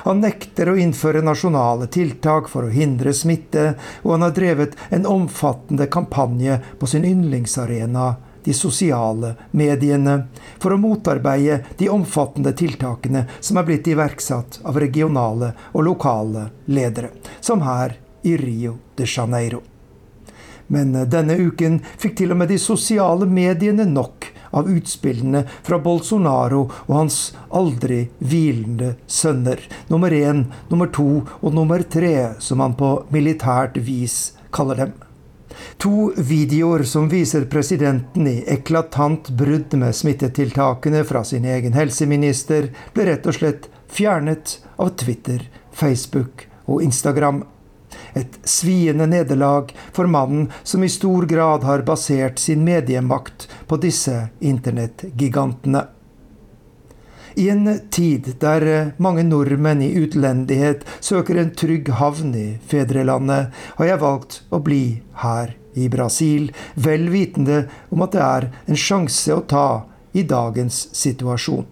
[0.06, 5.06] Han nekter å innføre nasjonale tiltak for å hindre smitte, og han har drevet en
[5.08, 8.14] omfattende kampanje på sin yndlingsarena,
[8.46, 10.16] de sosiale mediene,
[10.62, 17.10] for å motarbeide de omfattende tiltakene som er blitt iverksatt av regionale og lokale ledere,
[17.40, 19.62] som her i Rio de Janeiro.
[20.66, 26.64] Men denne uken fikk til og med de sosiale mediene nok av utspillene fra Bolsonaro
[26.86, 27.20] og hans
[27.54, 29.62] aldri hvilende sønner.
[29.90, 34.96] Nummer én, nummer to og nummer tre, som han på militært vis kaller dem.
[35.82, 43.08] To videoer som viser presidenten i eklatant brudd med smittetiltakene fra sin egen helseminister, ble
[43.10, 47.44] rett og slett fjernet av Twitter, Facebook og Instagram.
[48.16, 54.28] Et sviende nederlag for mannen som i stor grad har basert sin mediemakt på disse
[54.40, 55.86] internettgigantene.
[57.36, 63.90] I en tid der mange nordmenn i utlendighet søker en trygg havn i fedrelandet, har
[63.90, 66.48] jeg valgt å bli her i Brasil,
[66.80, 69.68] vel vitende om at det er en sjanse å ta
[70.16, 71.66] i dagens situasjon.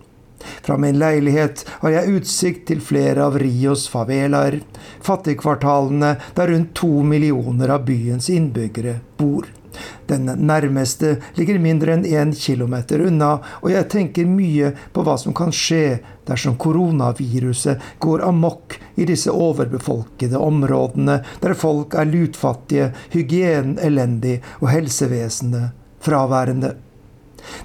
[0.61, 4.61] Fra min leilighet har jeg utsikt til flere av Rios favelaer,
[5.00, 9.48] fattigkvartalene der rundt to millioner av byens innbyggere bor.
[10.07, 15.37] Den nærmeste ligger mindre enn én kilometer unna, og jeg tenker mye på hva som
[15.37, 23.79] kan skje dersom koronaviruset går amok i disse overbefolkede områdene, der folk er lutfattige, hygienen
[23.83, 25.73] elendig og helsevesenet
[26.05, 26.75] fraværende.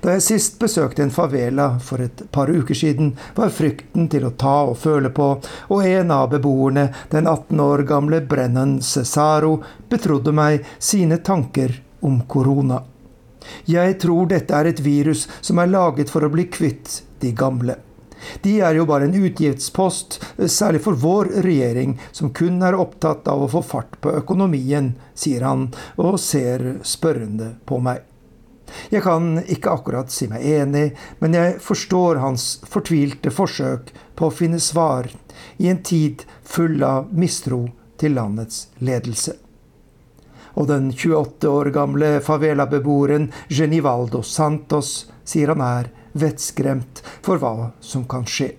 [0.04, 4.34] Da jeg sist besøkte en favela for et par uker siden, var frykten til å
[4.39, 5.30] ta og føle på,
[5.72, 9.60] og en av beboerne, den 18 år gamle Brennan Cesaro,
[9.91, 12.83] betrodde meg sine tanker om korona.
[13.65, 17.77] Jeg tror dette er et virus som er laget for å bli kvitt de gamle.
[18.43, 20.19] De er jo bare en utgiftspost,
[20.51, 25.47] særlig for vår regjering, som kun er opptatt av å få fart på økonomien, sier
[25.47, 28.03] han og ser spørrende på meg.
[28.93, 30.91] Jeg kan ikke akkurat si meg enig,
[31.23, 35.09] men jeg forstår hans fortvilte forsøk på å finne svar
[35.57, 37.65] i en tid full av mistro
[37.99, 39.48] til landets ledelse.
[40.57, 48.07] Og den 28 år gamle favela-beboeren Genivaldo Santos sier han er vettskremt for hva som
[48.09, 48.53] kan skje.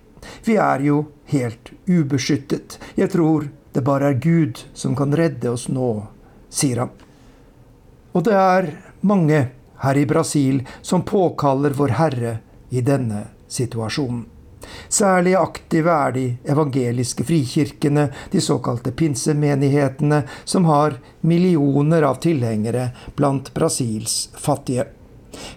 [0.46, 2.78] Vi er jo helt ubeskyttet.
[2.94, 6.06] Jeg tror det bare er Gud som kan redde oss nå,
[6.50, 6.92] sier han.
[8.12, 8.70] Og det er
[9.06, 9.44] mange
[9.80, 12.34] her i Brasil som påkaller Vår Herre
[12.70, 14.26] i denne situasjonen.
[14.88, 23.54] Særlig aktive er de evangeliske frikirkene, de såkalte pinsemenighetene, som har millioner av tilhengere blant
[23.54, 24.88] Brasils fattige.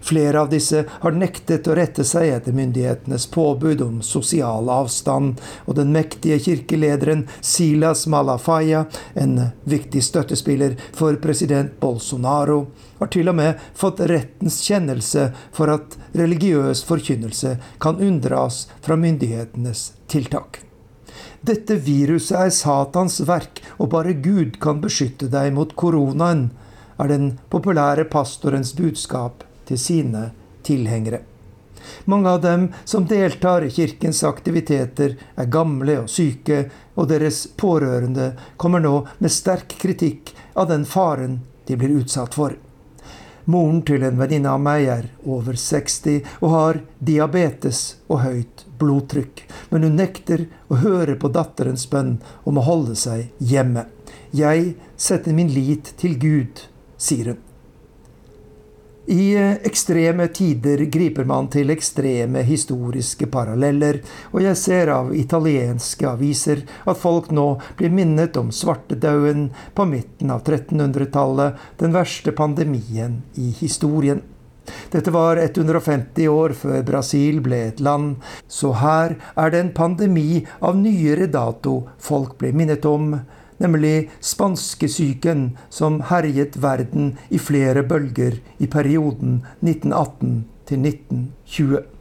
[0.02, 5.78] Flere av disse har nektet å rette seg etter myndighetenes påbud om sosial avstand, og
[5.80, 12.66] den mektige kirkelederen Silas Malafaya, en viktig støttespiller for president Bolsonaro,
[13.04, 19.92] har til og med fått rettens kjennelse for at religiøs forkynnelse kan unndras fra myndighetenes
[20.12, 20.62] tiltak.
[21.44, 26.48] Dette viruset er Satans verk, og bare Gud kan beskytte deg mot koronaen,
[26.96, 30.30] er den populære pastorens budskap til sine
[30.64, 31.26] tilhengere.
[32.08, 38.32] Mange av dem som deltar i kirkens aktiviteter, er gamle og syke, og deres pårørende
[38.56, 42.56] kommer nå med sterk kritikk av den faren de blir utsatt for.
[43.46, 49.44] Moren til en venninne av meg er over 60 og har diabetes og høyt blodtrykk,
[49.72, 53.88] men hun nekter å høre på datterens bønn om å holde seg hjemme.
[54.32, 57.42] Jeg setter min lit til Gud, sier hun.
[59.06, 64.00] I eh, ekstreme tider griper man til ekstreme historiske paralleller,
[64.32, 67.48] og jeg ser av italienske aviser at folk nå
[67.80, 74.24] blir minnet om svartedauden på midten av 1300-tallet, den verste pandemien i historien.
[74.94, 80.46] Dette var 150 år før Brasil ble et land, så her er det en pandemi
[80.64, 83.18] av nyere dato folk blir minnet om,
[83.64, 91.93] nemlig spanskesyken som herjet verden i flere bølger i perioden 1918 til 1920.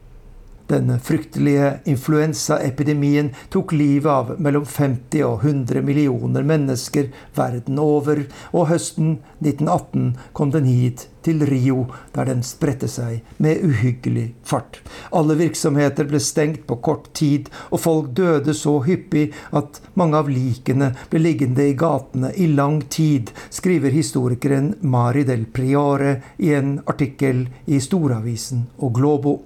[0.70, 8.68] Denne fryktelige influensaepidemien tok livet av mellom 50 og 100 millioner mennesker verden over, og
[8.70, 14.80] høsten 1918 kom den hit til Rio, der den spredte seg med uhyggelig fart.
[15.14, 20.30] Alle virksomheter ble stengt på kort tid, og folk døde så hyppig at mange av
[20.32, 26.78] likene ble liggende i gatene i lang tid, skriver historikeren Mari del Priore i en
[26.86, 29.38] artikkel i Storavisen og Globo.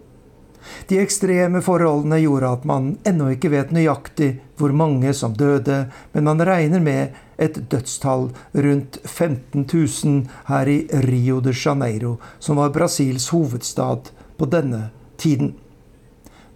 [0.89, 6.25] De ekstreme forholdene gjorde at man ennå ikke vet nøyaktig hvor mange som døde, men
[6.25, 12.73] man regner med et dødstall rundt 15 000 her i Rio de Janeiro, som var
[12.75, 15.55] Brasils hovedstad på denne tiden.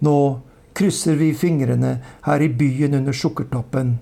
[0.00, 0.40] Nå
[0.72, 3.98] krysser vi fingrene her i byen under Sukkertoppen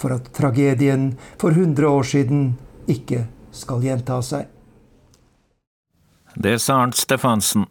[0.00, 2.54] for at tragedien for 100 år siden
[2.88, 4.48] ikke skal gjenta seg.
[6.34, 7.66] Det sa Arnt Stefansen.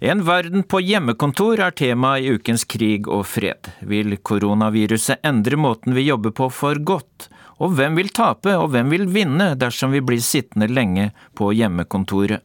[0.00, 3.70] En verden på hjemmekontor er tema i ukens Krig og fred.
[3.80, 7.28] Vil koronaviruset endre måten vi jobber på for godt?
[7.62, 12.42] Og hvem vil tape, og hvem vil vinne dersom vi blir sittende lenge på hjemmekontoret?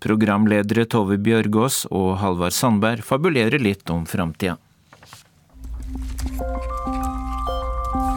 [0.00, 4.56] Programledere Tove Bjørgaas og Halvard Sandberg fabulerer litt om framtida.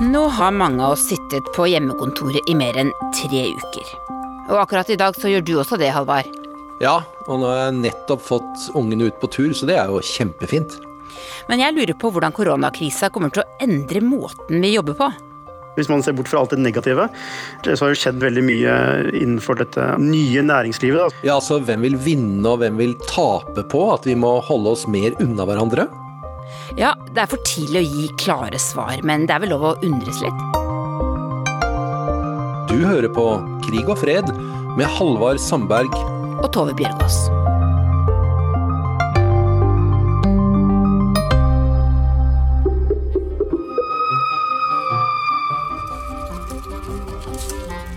[0.01, 3.91] Nå har mange av oss sittet på hjemmekontoret i mer enn tre uker.
[4.49, 6.41] Og akkurat i dag så gjør du også det, Halvard.
[6.82, 10.01] Ja, og nå har jeg nettopp fått ungene ut på tur, så det er jo
[10.01, 10.79] kjempefint.
[11.49, 15.09] Men jeg lurer på hvordan koronakrisa kommer til å endre måten vi jobber på.
[15.77, 17.05] Hvis man ser bort fra alt det negative,
[17.63, 18.73] så har det skjedd veldig mye
[19.21, 20.99] innenfor dette nye næringslivet.
[20.99, 21.23] Da.
[21.23, 24.88] Ja, altså Hvem vil vinne og hvem vil tape på at vi må holde oss
[24.91, 25.88] mer unna hverandre?
[26.79, 29.75] Ja, det er for tidlig å gi klare svar, men det er vel lov å
[29.86, 30.47] undres litt.
[32.71, 33.27] Du hører på
[33.67, 34.27] Krig og fred
[34.79, 35.93] med Halvard Sandberg
[36.42, 37.18] og Tove Bjørgaas.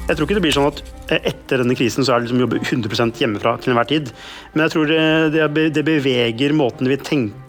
[0.05, 0.83] Jeg tror ikke det blir sånn at
[1.25, 4.11] etter denne krisen så er det liksom jobbe 100% hjemmefra til enhver tid.
[4.53, 7.44] Men jeg tror det, det, beveger måten vi tenker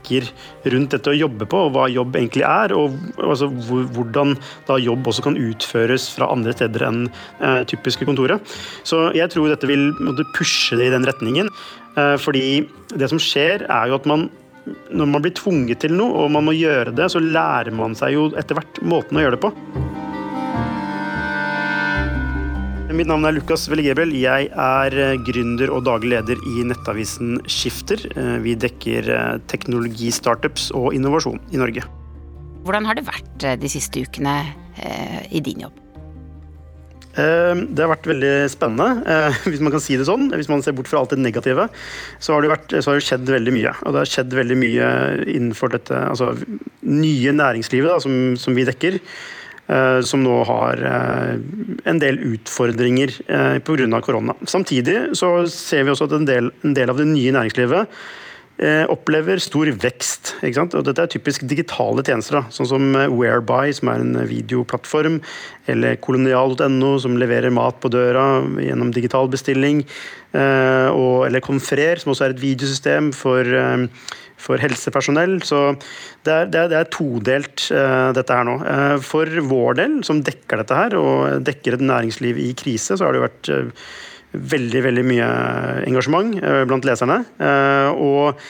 [0.74, 2.76] rundt dette å jobbe på, og hva jobb egentlig er.
[2.78, 3.50] Og altså,
[3.96, 4.36] hvordan
[4.70, 8.56] da jobb også kan utføres fra andre steder enn eh, typiske kontoret.
[8.88, 9.92] Så jeg tror dette vil
[10.38, 11.52] pushe det i den retningen.
[11.96, 14.30] Eh, fordi det som skjer, er jo at man
[14.66, 18.16] når man blir tvunget til noe og man må gjøre det, så lærer man seg
[18.16, 19.85] jo etter hvert måten å gjøre det på.
[22.96, 24.14] Mitt navn er Lukas Velegebel.
[24.16, 28.00] Jeg er eh, gründer og daglig leder i nettavisen Skifter.
[28.16, 31.84] Eh, vi dekker eh, teknologistartups og innovasjon i Norge.
[32.64, 34.38] Hvordan har det vært de siste ukene
[35.30, 35.76] i din jobb?
[37.16, 38.88] Det har vært veldig spennende,
[39.46, 40.32] hvis man kan si det sånn.
[40.34, 41.68] Hvis man ser bort fra alt det negative,
[42.18, 43.76] så har det, vært, så har det skjedd veldig mye.
[43.86, 44.90] Og det har skjedd veldig mye
[45.36, 46.34] innenfor dette altså,
[46.82, 48.98] nye næringslivet da, som, som vi dekker.
[49.66, 51.32] Eh, som nå har eh,
[51.90, 54.02] en del utfordringer eh, pga.
[54.02, 54.36] korona.
[54.46, 57.98] Samtidig så ser vi også at en del, en del av det nye næringslivet
[58.88, 60.30] opplever stor vekst.
[60.40, 65.18] Og dette er typisk digitale tjenester, da, sånn som Whereby, som er en videoplattform,
[65.68, 68.24] eller kolonial.no, som leverer mat på døra
[68.64, 69.84] gjennom digital bestilling,
[70.32, 73.44] og, eller Confrer, som også er et videosystem for
[74.46, 75.40] for helsepersonell.
[75.46, 75.62] Så
[76.26, 78.58] det er, det er, det er todelt, uh, dette her nå.
[78.64, 83.08] Uh, for vår del, som dekker dette her, og dekker et næringsliv i krise, så
[83.08, 83.90] har det jo vært uh,
[84.36, 85.28] veldig, veldig mye
[85.88, 86.34] engasjement
[86.68, 87.22] blant leserne.
[87.96, 88.42] og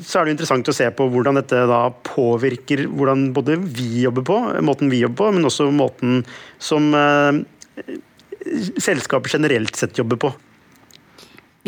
[0.00, 4.24] så er det interessant å se på hvordan dette da påvirker hvordan både vi jobber
[4.24, 6.22] på, måten vi jobber på, men også måten
[6.56, 6.88] som
[8.80, 10.32] selskapet generelt sett jobber på.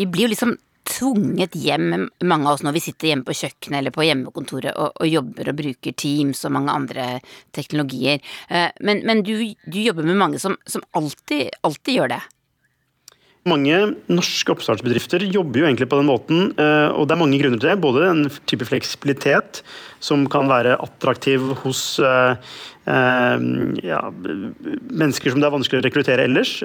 [0.01, 0.57] Vi blir jo liksom
[0.89, 4.97] tvunget hjem, mange av oss når vi sitter hjemme på kjøkkenet eller på hjemmekontoret og,
[4.97, 7.07] og jobber og bruker Teams og mange andre
[7.55, 8.19] teknologier.
[8.49, 9.35] Eh, men, men du,
[9.65, 12.21] du, jobber med mange som, som alltid, alltid gjør det.
[13.47, 13.75] Mange
[14.11, 17.69] norske oppstartsbedrifter jobber jo egentlig på den måten, eh, og det er mange grunner til
[17.71, 17.77] det.
[17.79, 19.61] Både en type fleksibilitet
[20.03, 22.35] som kan være attraktiv hos eh,
[22.83, 23.47] eh,
[23.87, 26.57] ja, mennesker som det er vanskelig å rekruttere ellers.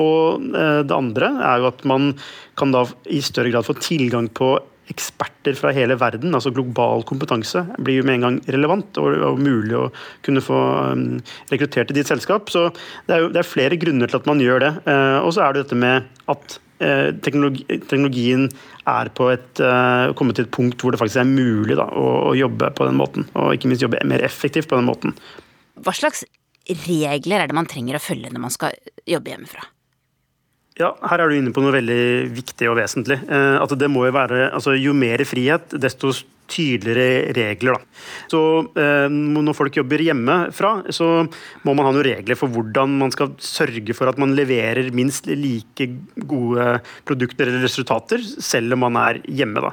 [0.00, 2.14] Og det andre er jo at man
[2.56, 4.54] kan da i større grad få tilgang på
[4.92, 9.40] eksperter fra hele verden, altså global kompetanse, blir jo med en gang relevant og, og
[9.42, 9.86] mulig å
[10.26, 10.60] kunne få
[10.92, 11.06] um,
[11.52, 12.52] rekruttert til ditt selskap.
[12.52, 12.66] Så
[13.08, 14.72] det er, jo, det er flere grunner til at man gjør det.
[14.88, 18.48] Uh, og så er det dette med at uh, teknologi, teknologien
[18.90, 22.08] er på et, uh, kommet til et punkt hvor det faktisk er mulig da, å,
[22.30, 23.28] å, jobbe på den måten.
[23.40, 25.16] Og ikke minst jobbe mer effektivt på den måten.
[25.84, 26.26] Hva slags
[26.86, 28.76] regler er det man trenger å følge når man skal
[29.08, 29.64] jobbe hjemmefra?
[30.74, 33.20] Ja, Her er du inne på noe veldig viktig og vesentlig.
[33.30, 36.10] Eh, at det må Jo være, altså jo mer frihet, desto
[36.50, 37.78] tydeligere regler.
[37.78, 38.00] Da.
[38.32, 38.40] Så
[38.82, 41.28] eh, Når folk jobber hjemmefra, så
[41.62, 45.30] må man ha noen regler for hvordan man skal sørge for at man leverer minst
[45.30, 45.86] like
[46.26, 46.66] gode
[47.06, 49.62] produkter eller resultater, selv om man er hjemme.
[49.62, 49.70] da.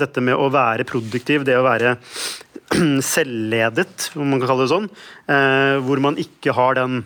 [0.00, 1.98] Dette med å være produktiv, det å være
[3.14, 4.88] selvledet, om man kan kalle det sånn,
[5.28, 7.04] eh, hvor man ikke har den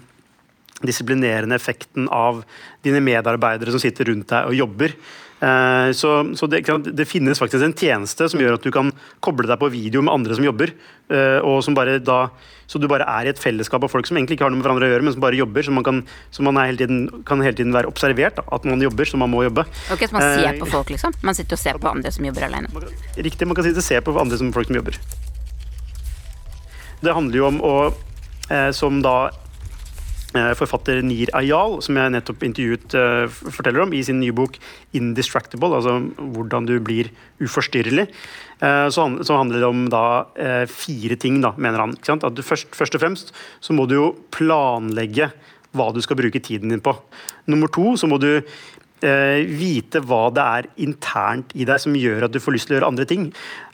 [0.86, 2.44] disiplinerende effekten av
[2.84, 4.94] dine medarbeidere som sitter rundt deg og jobber.
[5.40, 8.90] Eh, så, så det, det, finnes faktisk en tjeneste som gjør at du kan
[9.24, 10.72] koble deg på video med andre som jobber.
[11.08, 12.28] Eh, og som bare da,
[12.70, 14.66] Så du bare er i et fellesskap av folk som egentlig ikke har noe med
[14.68, 15.66] hverandre å gjøre, men som bare jobber.
[15.66, 19.08] Så man kan, så man hele tiden, kan hele tiden være observert at man jobber,
[19.08, 19.66] så man må jobbe.
[19.90, 21.16] Ok, Så man ser på folk, liksom?
[21.24, 22.72] Man sitter og ser på andre som jobber alene?
[23.16, 25.00] Riktig, man kan sitte og se på andre som folk som jobber.
[27.00, 27.76] Det handler jo om å,
[28.76, 29.49] som da Eh,
[30.32, 34.58] forfatter Nir Ayal, som jeg nettopp intervjuet, eh, forteller om i sin nye bok
[34.94, 37.10] 'Indistractable', altså hvordan du blir
[37.40, 38.08] uforstyrrelig.
[38.62, 40.24] Eh, så handler det om da
[40.66, 41.90] fire ting, da, mener han.
[41.90, 45.32] At du først, først og fremst så må du jo planlegge
[45.76, 46.96] hva du skal bruke tiden din på.
[47.50, 48.42] Nummer to så må du eh,
[49.00, 52.78] vite hva det er internt i deg som gjør at du får lyst til å
[52.78, 53.30] gjøre andre ting.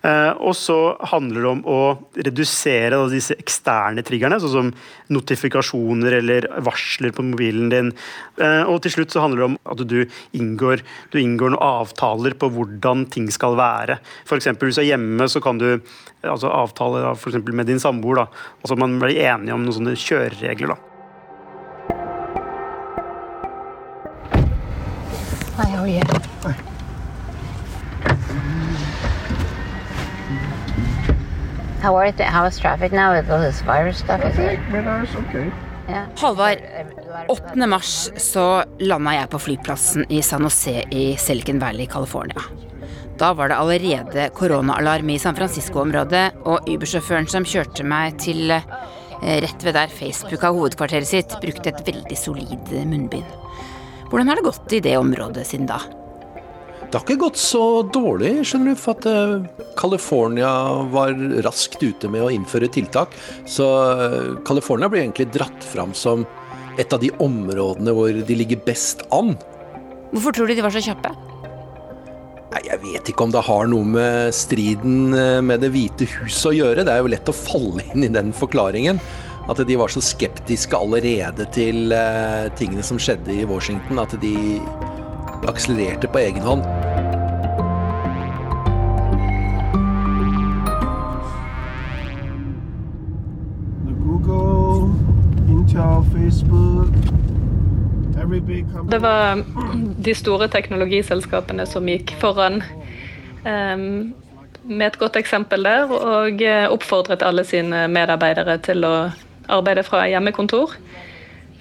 [0.07, 0.79] Eh, og så
[1.11, 1.81] handler det om å
[2.27, 4.72] redusere disse eksterne triggerne, sånn som
[5.14, 7.93] notifikasjoner eller varsler på mobilen din.
[8.39, 9.99] Eh, og til slutt så handler det om at du
[10.37, 13.99] inngår, du inngår noen avtaler på hvordan ting skal være.
[14.29, 14.53] F.eks.
[14.62, 15.70] hvis du er hjemme, så kan du
[16.27, 18.27] altså avtale for med din samboer.
[18.62, 20.77] Altså man blir enige om noen sånne kjøreregler.
[20.77, 20.86] da.
[25.57, 26.02] Hi, how are you?
[26.42, 26.52] Hi.
[31.80, 32.20] How are it?
[32.20, 34.20] How is traffic now with all this virus stuff?
[34.24, 34.61] Is it?
[35.16, 35.50] okay.
[35.88, 36.09] Yeah.
[36.18, 36.61] Halvard,
[37.28, 37.66] 8.
[37.66, 42.44] mars så landa jeg på flyplassen i San Jose i Silicon Valley, California.
[43.16, 49.40] Da var det allerede koronaalarm i San Francisco-området, og Uber-sjåføren som kjørte meg til eh,
[49.40, 53.45] rett ved der Facebook har hovedkvarteret sitt, brukte et veldig solid munnbind.
[54.11, 55.80] Hvordan har det gått i det området siden da?
[56.86, 60.50] Det har ikke gått så dårlig, skjønner du, for at eh, California
[60.92, 63.14] var raskt ute med å innføre tiltak.
[63.50, 66.22] Så eh, California blir egentlig dratt fram som
[66.78, 69.34] et av de områdene hvor de ligger best an.
[70.12, 71.11] Hvorfor tror du de var så kjappe?
[72.66, 76.54] Jeg vet ikke om det har noe med striden eh, med Det hvite huset å
[76.54, 76.86] gjøre.
[76.86, 79.02] Det er jo lett å falle inn i den forklaringen.
[79.49, 84.61] At de var så skeptiske allerede til uh, tingene som skjedde i Washington, at de
[85.47, 86.64] akselererte på egen hånd.
[94.03, 94.90] Google,
[95.49, 97.07] Intel, Facebook
[98.90, 99.42] det var
[100.03, 102.59] de store teknologiselskapene som gikk foran
[103.44, 103.84] um,
[104.66, 108.94] med et godt eksempel der, og eh, oppfordret alle sine medarbeidere til å
[109.49, 110.74] arbeide fra hjemmekontor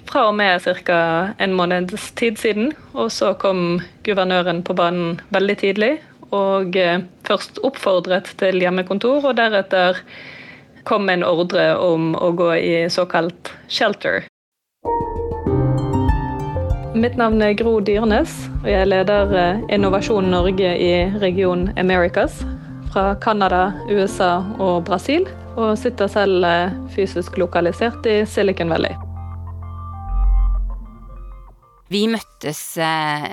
[0.06, 1.34] fra og med ca.
[1.38, 2.72] en måneds tid siden.
[2.94, 5.96] Og så kom guvernøren på banen veldig tidlig
[6.34, 10.00] og eh, først oppfordret til hjemmekontor, og deretter
[10.86, 14.26] kom en ordre om å gå i såkalt shelter.
[16.96, 18.34] Mitt navn er Gro Dyrnes,
[18.64, 22.42] og jeg leder eh, Innovasjon Norge i region Americas.
[22.90, 25.26] Fra Canada, USA og Brasil
[25.56, 28.92] og sitter selv eh, fysisk lokalisert i Silicon Valley.
[31.86, 33.26] Vi møttes eh,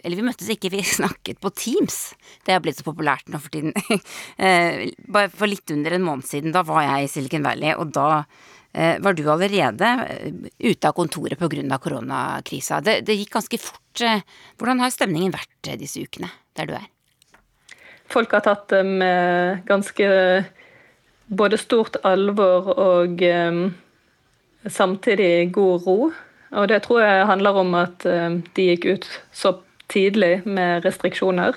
[0.00, 1.98] Eller vi møttes ikke, vi snakket på Teams.
[2.44, 3.74] Det har blitt så populært nå for tiden.
[4.34, 7.94] Eh, bare for litt under en måned siden, da var jeg i Silicon Valley, og
[7.94, 8.24] da
[8.74, 9.86] var du allerede
[10.58, 11.76] ute av kontoret pga.
[11.78, 12.80] koronakrisa.
[12.82, 14.02] Det, det gikk ganske fort.
[14.58, 16.26] Hvordan har stemningen vært disse ukene
[16.58, 16.88] der du er?
[18.10, 20.08] Folk har tatt det med ganske
[21.26, 23.74] både stort alvor og um,
[24.66, 25.98] samtidig god ro.
[26.54, 29.56] Og det tror jeg handler om at um, de gikk ut så
[29.92, 31.56] tidlig med restriksjoner.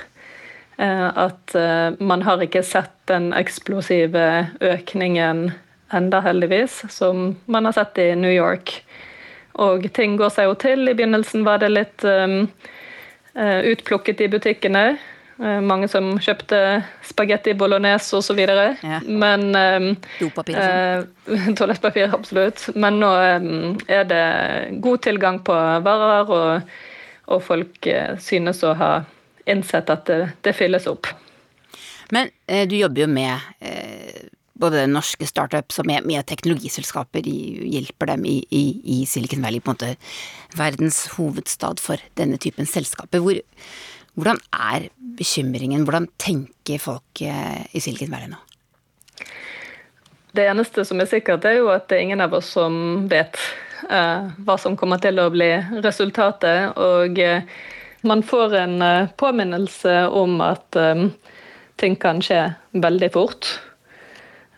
[0.78, 1.56] Uh, at
[2.00, 5.52] man har ikke sett den eksplosive økningen
[5.94, 8.84] enda heldigvis, som man har sett i New York.
[9.58, 10.84] Og ting går seg jo til.
[10.86, 12.44] I begynnelsen var det litt um,
[13.34, 14.84] utplukket i butikkene.
[15.38, 16.60] Eh, mange som kjøpte
[17.06, 18.40] spagetti bolognese osv.
[18.42, 19.02] Ja.
[19.06, 20.58] Men um, Dopapir.
[20.58, 22.64] Uh, toalettpapir, absolutt.
[22.76, 24.24] Men nå um, er det
[24.82, 26.80] god tilgang på varer, og,
[27.30, 28.92] og folk uh, synes å ha
[29.48, 31.12] innsett at det, det fylles opp.
[32.10, 33.54] Men uh, du jobber jo med
[34.58, 39.70] både norske startups og med, med teknologiselskaper, hjelper dem i, i, i Silicon Valley, på
[39.70, 43.22] en måte verdens hovedstad for denne typen selskaper.
[43.22, 43.38] Hvor
[44.18, 45.86] Hvordan er bekymringen?
[45.86, 48.40] Hvordan tenker folk i Silicon Valley nå?
[50.34, 53.38] Det eneste som er sikkert, er jo at det er ingen av oss som vet
[53.90, 55.50] eh, hva som kommer til å bli
[55.86, 56.74] resultatet.
[56.78, 57.46] Og eh,
[58.06, 61.08] man får en eh, påminnelse om at eh,
[61.78, 62.44] ting kan skje
[62.74, 63.50] veldig fort.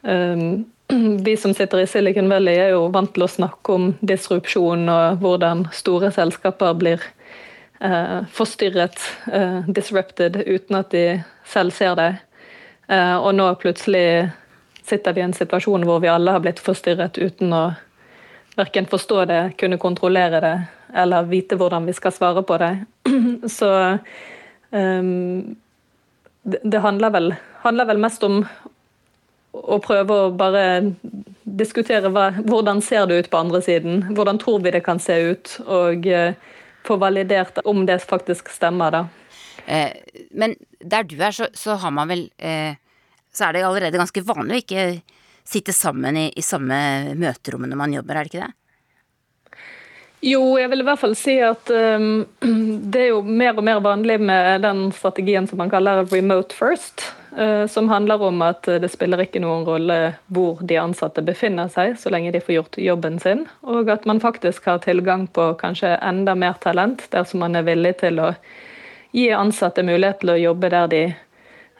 [0.02, 0.66] Um,
[1.28, 5.24] vi som sitter i Silicon Valley er jo vant til å snakke om disrupsjon og
[5.24, 7.19] hvordan store selskaper blir uh,
[8.36, 8.98] forstyrret,
[9.32, 11.04] uh, disrupted, uten at de
[11.48, 12.10] selv ser det.
[12.92, 14.32] Uh, og nå plutselig
[14.84, 17.64] sitter vi i en situasjon hvor vi alle har blitt forstyrret uten å
[18.60, 20.56] verken forstå det, kunne kontrollere det
[20.94, 22.74] eller vite hvordan vi skal svare på det.
[23.58, 23.70] Så
[24.70, 25.56] um,
[26.44, 28.42] det, det handler, vel, handler vel mest om
[29.52, 30.64] å prøve å bare
[31.44, 34.04] diskutere hva, hvordan ser det ut på andre siden.
[34.18, 36.34] Hvordan tror vi det kan se ut, og uh,
[36.90, 39.06] få validert om det faktisk stemmer, da.
[39.70, 39.94] Eh,
[40.32, 42.74] men der du er, så, så, har man vel eh,
[43.30, 44.86] Så er det allerede ganske vanlig å ikke
[45.46, 46.80] sitte sammen i, i samme
[47.20, 48.56] møterom når man jobber, er det ikke det?
[50.22, 52.26] Jo, jeg vil i hvert fall si at um,
[52.92, 57.06] det er jo mer og mer vanlig med den strategien som man kaller remote first.
[57.32, 60.00] Uh, som handler om at det spiller ikke noen rolle
[60.34, 63.46] hvor de ansatte befinner seg, så lenge de får gjort jobben sin.
[63.64, 67.96] Og at man faktisk har tilgang på kanskje enda mer talent dersom man er villig
[68.04, 68.34] til å
[69.16, 71.04] gi ansatte mulighet til å jobbe der de,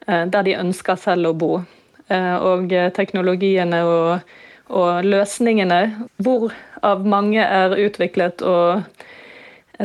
[0.08, 1.58] uh, der de ønsker selv å bo.
[2.10, 4.38] Uh, og teknologiene og
[4.70, 5.82] og løsningene,
[6.22, 8.84] hvorav mange er utviklet og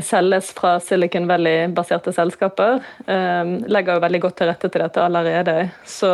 [0.03, 5.71] selges fra Silicon Valley-baserte selskaper, eh, legger jo veldig godt til rette til dette allerede.
[5.87, 6.11] Så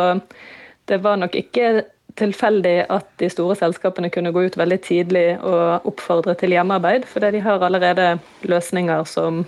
[0.85, 1.85] det var nok ikke
[2.19, 7.31] tilfeldig at de store selskapene kunne gå ut veldig tidlig og oppfordre til hjemmearbeid, fordi
[7.37, 8.13] de har allerede
[8.43, 9.45] løsninger som,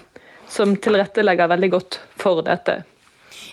[0.50, 2.82] som tilrettelegger veldig godt for dette.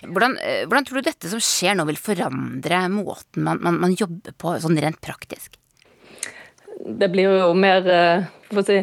[0.01, 3.97] Hvordan, eh, hvordan, tror du dette som skjer nå vil forandre måten man, man, man
[3.97, 5.60] jobber på, sånn rent praktisk?
[6.85, 8.81] Det blir jo mer eh, for å si,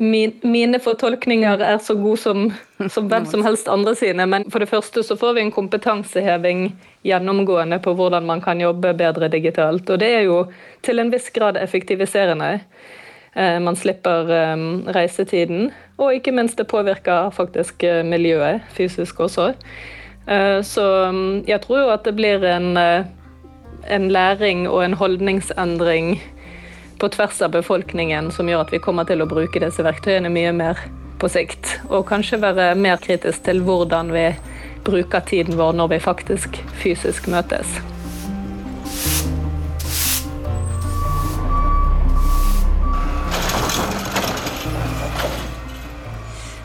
[0.00, 2.46] min, Mine fortolkninger er så gode som,
[2.88, 4.24] som hvem som helst andre sine.
[4.30, 6.70] Men for det første så får vi en kompetanseheving
[7.04, 9.90] gjennomgående på hvordan man kan jobbe bedre digitalt.
[9.90, 10.44] Og det er jo
[10.86, 12.60] til en viss grad effektiviserende.
[13.34, 19.52] Eh, man slipper eh, reisetiden, og ikke minst det påvirker faktisk miljøet fysisk også.
[20.62, 26.12] Så mm, jeg tror jo at det blir en, en læring og en holdningsendring
[27.00, 30.50] på tvers av befolkningen som gjør at vi kommer til å bruke disse verktøyene mye
[30.52, 30.80] mer
[31.20, 31.78] på sikt.
[31.88, 34.26] Og kanskje være mer kritisk til hvordan vi
[34.84, 37.72] bruker tiden vår når vi faktisk fysisk møtes.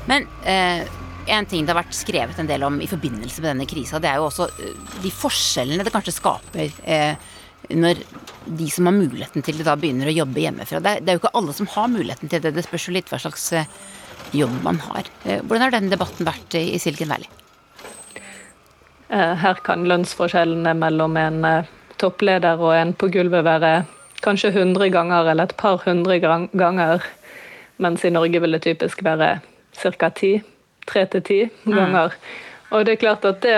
[0.06, 0.84] Men eh,
[1.32, 4.12] en ting det har vært skrevet en del om i forbindelse med denne krisa, det
[4.12, 7.16] er jo også eh, de forskjellene det kanskje skaper eh,
[7.70, 8.02] når
[8.46, 10.82] de som har muligheten til det, da begynner å jobbe hjemmefra.
[10.84, 12.54] Det er, det er jo ikke alle som har muligheten til det.
[12.56, 13.72] Det spørs jo litt hva slags eh,
[14.38, 15.10] jobb man har.
[15.26, 17.30] Eh, hvordan har den debatten vært i Silicon Valley?
[19.10, 21.42] Eh, her kan lønnsforskjellene mellom en
[22.02, 23.76] toppleder og en på gulvet være
[24.26, 27.04] kanskje 100 ganger eller et par hundre ganger,
[27.82, 29.38] mens i Norge vil det typisk være
[29.76, 30.10] ca.
[30.10, 30.38] ti.
[30.86, 32.14] Tre til ti ganger.
[32.14, 32.76] Mm.
[32.76, 33.58] Og det er klart at det,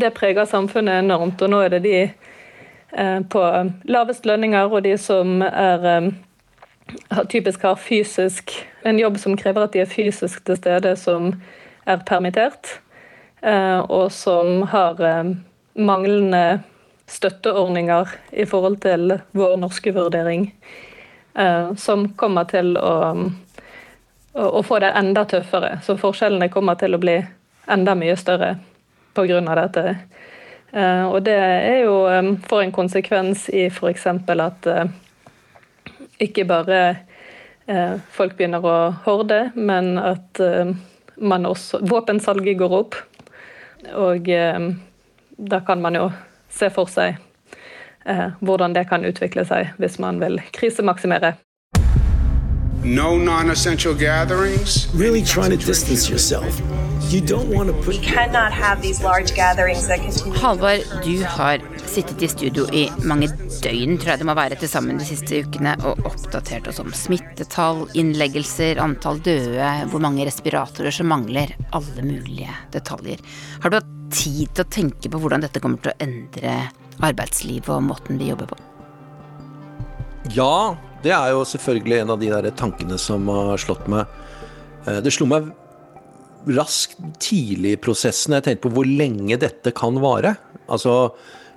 [0.00, 2.25] det preger samfunnet enormt, og nå er det de Eh,
[3.28, 3.42] på
[3.84, 6.08] lavest lønninger, og de som er eh,
[7.28, 8.54] typisk har fysisk
[8.88, 11.34] en jobb som krever at de er fysisk til stede, som
[11.86, 12.78] er permittert,
[13.42, 15.02] eh, og som har
[15.74, 16.62] manglende
[17.06, 20.48] støtteordninger i forhold til vår norske vurdering,
[21.76, 23.12] som kommer til å,
[24.34, 25.76] å få det enda tøffere.
[25.84, 27.18] Så forskjellene kommer til å bli
[27.70, 28.56] enda mye større
[29.14, 29.40] pga.
[29.54, 29.96] dette.
[30.76, 31.96] Eh, og det er jo
[32.48, 34.06] for en konsekvens i f.eks.
[34.06, 34.90] at eh,
[36.20, 36.80] ikke bare
[37.66, 40.40] eh, folk begynner å horde, men at
[41.16, 42.96] man også, våpensalget går opp.
[43.96, 44.28] Og
[45.36, 46.08] da kan man jo
[46.50, 47.20] se for seg
[48.40, 51.34] hvordan det kan utvikle seg hvis man vil krisemaksimere.
[52.82, 54.88] No non-essential gatherings.
[54.94, 56.60] Really trying to distance yourself.
[57.06, 57.86] You don't want to put.
[57.86, 60.38] We cannot have these large gatherings that continue.
[60.38, 63.28] Halvor, du har sittet i studio i mange
[63.62, 66.90] døgn, tror jeg det må være til sammen de siste ukene, og oppdatert oss om
[66.90, 73.22] smittetall, innleggelser, antall døde, hvor mange respiratorer som mangler, alle mulige detaljer.
[73.62, 76.56] Har du hatt tid til å tenke på hvordan dette kommer til å endre
[77.06, 78.58] arbeidslivet og måten vi jobber på?
[80.34, 80.74] Ja,
[81.06, 84.10] det er jo selvfølgelig en av de der tankene som har slått meg.
[84.88, 85.52] Eh, det slo meg
[86.46, 88.36] raskt tidlig i prosessen.
[88.36, 90.36] Jeg tenkte på hvor lenge dette kan vare.
[90.70, 91.10] Altså,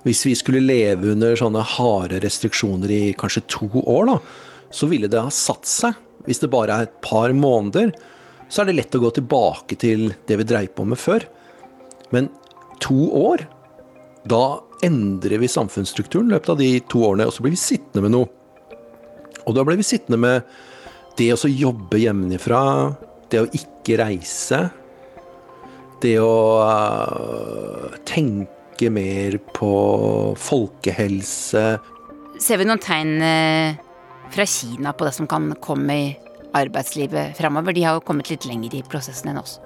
[0.06, 4.16] hvis vi skulle leve under sånne harde restriksjoner i kanskje to år, da,
[4.74, 5.98] så ville det ha satt seg.
[6.26, 7.92] Hvis det bare er et par måneder,
[8.50, 11.24] så er det lett å gå tilbake til det vi dreiv på med før.
[12.14, 12.28] Men
[12.82, 13.44] to år,
[14.28, 18.04] da endrer vi samfunnsstrukturen i løpet av de to årene, og så blir vi sittende
[18.06, 18.30] med noe.
[19.46, 20.50] Og da blir vi sittende med
[21.18, 22.62] det å jobbe hjemmefra,
[23.30, 24.64] det å ikke reise,
[26.02, 26.34] det å
[26.64, 29.72] uh, tenke mer på
[30.40, 31.64] folkehelse.
[32.40, 33.78] Ser vi noen tegn uh,
[34.32, 36.08] fra Kina på det som kan komme i
[36.56, 37.76] arbeidslivet framover?
[37.76, 39.58] De har jo kommet litt lenger i prosessen enn oss.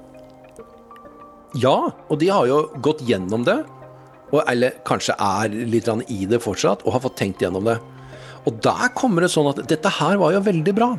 [1.55, 3.61] Ja, og de har jo gått gjennom det.
[4.33, 7.79] Og, eller kanskje er litt i det fortsatt, og har fått tenkt gjennom det.
[8.45, 10.91] Og der kommer det sånn at dette her var jo veldig bra.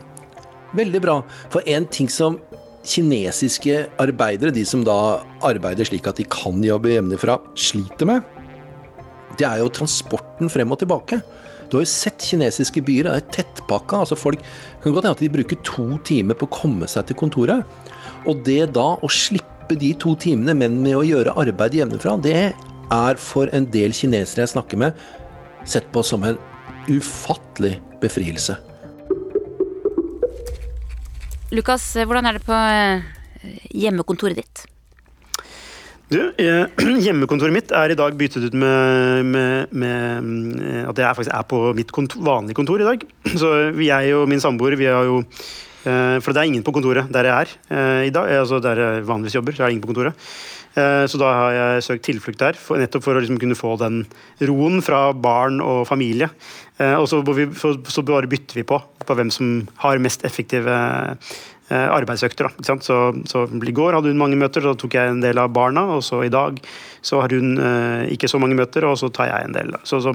[0.75, 1.19] Veldig bra.
[1.51, 2.39] For en ting som
[2.85, 8.25] kinesiske arbeidere, de som da arbeider slik at de kan jobbe hjemmefra, sliter med,
[9.39, 11.19] det er jo transporten frem og tilbake.
[11.67, 14.03] Du har jo sett kinesiske byer, det er tettpakka.
[14.03, 14.43] altså Folk
[14.83, 17.65] kan godt hende at de bruker to timer på å komme seg til kontoret.
[18.29, 22.53] Og det da å slippe de to timene, men med å gjøre arbeid hjemmefra, det
[22.53, 25.05] er for en del kinesere jeg snakker med,
[25.65, 26.37] sett på som en
[26.85, 28.59] ufattelig befrielse.
[31.53, 33.03] Lukas, hvordan er det på eh,
[33.77, 34.63] hjemmekontoret ditt?
[36.09, 36.65] Du, eh,
[37.05, 41.45] Hjemmekontoret mitt er i dag byttet ut med, med, med eh, at jeg faktisk er
[41.49, 43.05] på mitt kontor, vanlige kontor i dag.
[43.41, 45.21] Så jeg og min samboer, vi har jo
[45.85, 48.31] For det er ingen på kontoret der jeg er i dag.
[48.39, 50.17] Altså der jeg vanligvis jobber, så er det ingen på kontoret.
[50.73, 53.99] Så da har jeg søkt tilflukt der, nettopp for å liksom kunne få den
[54.49, 56.31] roen fra barn og familie.
[56.75, 57.45] Og så, vi,
[58.03, 58.75] bare bytter vi på,
[59.07, 60.73] på hvem som har mest effektive
[61.65, 62.45] Eh, arbeidsøkter.
[62.61, 62.75] Så,
[63.25, 65.81] så, I går hadde hun mange møter, så tok jeg en del av barna.
[65.95, 66.59] Og så i dag
[67.01, 69.73] så har hun eh, ikke så mange møter, og så tar jeg en del.
[69.81, 70.13] Så, så.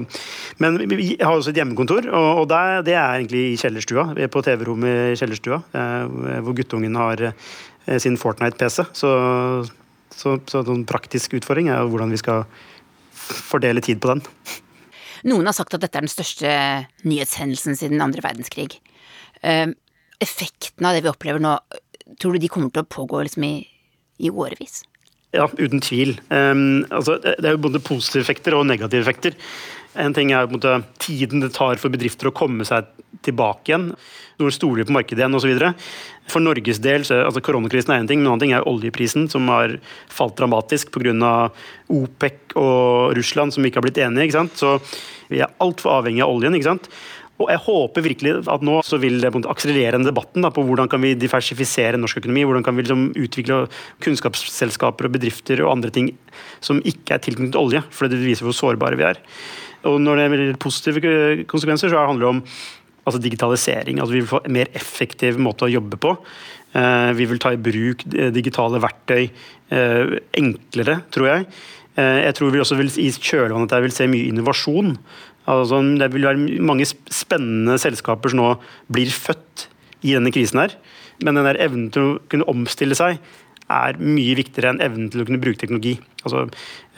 [0.63, 4.13] Men vi har også et hjemmekontor, og, og der, det er egentlig i kjellerstua.
[4.31, 8.87] På TV-rommet i kjellerstua, eh, hvor guttungen har eh, sin Fortnite-PC.
[8.95, 9.11] Så,
[10.15, 12.47] så, så en praktisk utfordring er hvordan vi skal
[13.51, 14.23] fordele tid på den.
[15.27, 16.51] Noen har sagt at dette er den største
[17.05, 18.79] nyhetshendelsen siden andre verdenskrig.
[19.41, 19.77] Effekten
[20.21, 21.55] effektene av det vi opplever nå,
[22.21, 23.55] tror du de kommer til å pågå liksom i,
[24.21, 24.83] i årevis?
[25.31, 26.17] Ja, uten tvil.
[26.29, 29.37] Um, altså, det er jo både positive effekter og negative effekter.
[29.99, 32.89] En ting er måte, tiden det tar for bedrifter å komme seg
[33.25, 33.89] tilbake igjen.
[34.41, 35.71] Når stoler på markedet igjen osv.
[36.31, 39.29] For Norges del, så, altså Koronakrisen er en ting, men en annen ting er oljeprisen,
[39.31, 39.77] som har
[40.11, 41.31] falt dramatisk pga.
[41.91, 44.29] OPEC og Russland som ikke har blitt enige.
[44.29, 44.59] ikke sant?
[44.59, 44.77] Så
[45.31, 46.55] vi er altfor avhengig av oljen.
[46.55, 46.91] ikke sant?
[47.41, 50.89] Og jeg håper virkelig at nå så vil det akselerere den debatten da, på hvordan
[50.91, 52.43] kan vi diversifisere norsk økonomi.
[52.45, 53.63] Hvordan kan vi liksom utvikle
[54.05, 56.11] kunnskapsselskaper og bedrifter og andre ting
[56.63, 57.81] som ikke er tilknyttet olje.
[57.89, 59.21] For det viser hvor sårbare vi er.
[59.89, 61.13] Og når det gjelder positive
[61.49, 62.43] konsekvenser, så handler det om
[63.05, 63.99] altså digitalisering.
[63.99, 66.15] Altså vi vil få en mer effektiv måte å jobbe på.
[66.77, 71.47] Eh, vi vil ta i bruk digitale verktøy eh, enklere, tror jeg.
[71.99, 74.95] Eh, jeg tror vi også vil, i kjølvannet der vil se mye innovasjon.
[75.51, 78.49] Altså, det vil være mange spennende selskaper som nå
[78.93, 79.67] blir født
[80.05, 80.75] i denne krisen her.
[81.21, 83.19] Men den der evnen til å kunne omstille seg
[83.71, 85.95] er mye viktigere enn evnen til å kunne bruke teknologi.
[86.25, 86.45] Altså,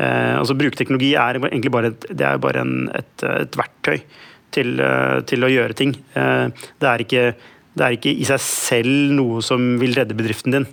[0.01, 3.99] eh, altså Bruke teknologi er egentlig bare et, det er bare en, et, et, verktøy
[4.55, 5.93] til, eh, til, å gjøre ting.
[6.13, 6.47] Eh,
[6.79, 7.25] det, er ikke,
[7.73, 10.67] det, er ikke, i seg selv noe som vil redde bedriften din.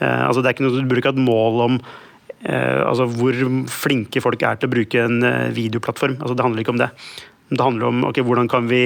[0.00, 1.84] Eh, altså, det er ikke noe Du burde ikke ha et mål om
[2.44, 3.32] altså hvor
[3.72, 5.22] flinke folk er til å bruke en
[5.56, 6.18] videoplattform.
[6.18, 6.90] Altså det handler ikke om det.
[7.48, 8.82] Det handler om okay, hvordan kan vi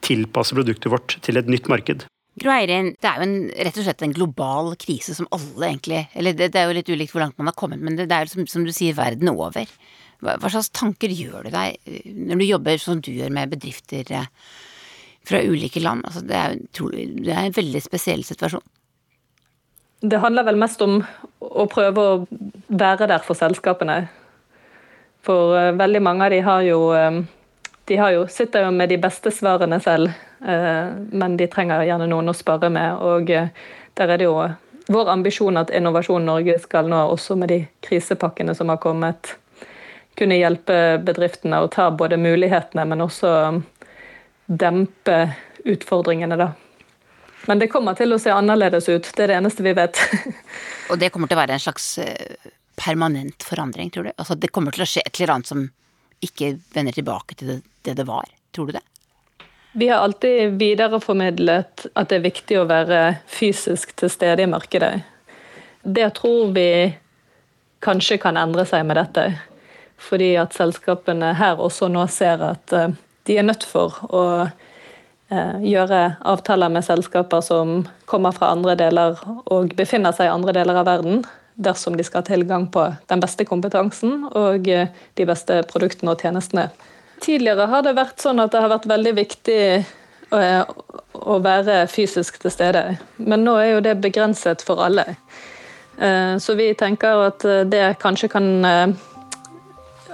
[0.00, 2.06] tilpasse produktet vårt til et nytt marked.
[2.40, 5.98] Gro Eirin, det er jo en, rett og slett en global krise som alle egentlig
[6.16, 8.16] Eller det, det er jo litt ulikt hvor langt man har kommet, men det, det
[8.16, 9.68] er jo som, som, du sier, verden over.
[10.22, 13.50] Hva, hva, slags tanker gjør du deg eh, når du jobber som du gjør med
[13.56, 14.06] bedrifter
[15.26, 16.06] fra ulike land?
[16.06, 16.56] Altså det, er,
[17.18, 18.64] det er en veldig spesiell situasjon.
[20.02, 21.00] Det handler vel mest om
[21.42, 22.16] å prøve å
[22.66, 24.00] være der for selskapene.
[25.22, 26.80] For uh, veldig mange av de har jo
[27.86, 32.30] De har jo, sitter jo med de beste svarene selv, men de trenger gjerne noen
[32.30, 32.94] å spare med.
[33.02, 34.36] Og der er det jo
[34.86, 39.34] vår ambisjon at Innovasjon Norge skal nå, også med de krisepakkene som har kommet,
[40.18, 43.32] kunne hjelpe bedriftene å ta både mulighetene, men også
[44.46, 45.18] dempe
[45.64, 46.52] utfordringene, da.
[47.48, 49.08] Men det kommer til å se annerledes ut.
[49.16, 49.98] Det er det eneste vi vet.
[50.90, 54.12] og det kommer til å være en slags eh, permanent forandring, tror du?
[54.16, 55.64] Altså det kommer til å skje et eller annet som
[56.22, 58.24] ikke vender tilbake til det det, det var.
[58.54, 58.80] Tror du det?
[59.72, 64.92] Vi har alltid videreformidlet at det er viktig å være fysisk til stede i markedet.
[65.82, 66.92] Det tror vi
[67.82, 69.24] kanskje kan endre seg med dette.
[70.02, 72.94] Fordi at selskapene her også nå ser at eh,
[73.28, 76.00] de er nødt for å eh, gjøre
[76.32, 79.20] avtaler med selskaper som kommer fra andre deler
[79.52, 81.22] og befinner seg i andre deler av verden,
[81.54, 86.24] dersom de skal ha tilgang på den beste kompetansen og eh, de beste produktene og
[86.24, 86.70] tjenestene.
[87.22, 89.64] Tidligere har det vært sånn at det har vært veldig viktig
[90.32, 92.80] å være fysisk til stede,
[93.20, 95.04] men nå er jo det begrenset for alle.
[96.40, 98.48] Så vi tenker at det kanskje kan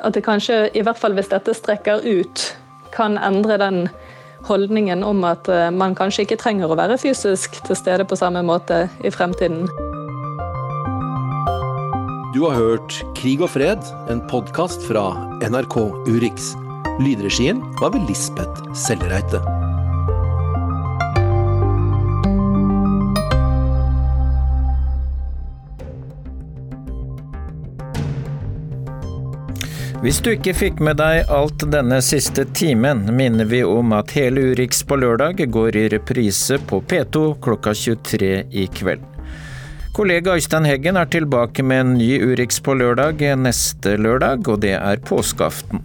[0.05, 2.45] at det kanskje, i hvert fall hvis dette strekker ut,
[2.95, 3.83] kan endre den
[4.49, 8.45] holdningen om at eh, man kanskje ikke trenger å være fysisk til stede på samme
[8.47, 9.67] måte i fremtiden.
[12.37, 13.83] Du har hørt Krig og fred,
[14.13, 15.11] en podkast fra
[15.43, 16.53] NRK Urix.
[17.03, 19.58] Lydregien var ved Lisbeth Sellereite.
[29.99, 34.53] Hvis du ikke fikk med deg alt denne siste timen, minner vi om at hele
[34.53, 39.03] Urix på lørdag går i reprise på P2 klokka 23 i kveld.
[39.97, 44.77] Kollega Øystein Heggen er tilbake med en ny Urix på lørdag neste lørdag, og det
[44.77, 45.83] er påskeaften.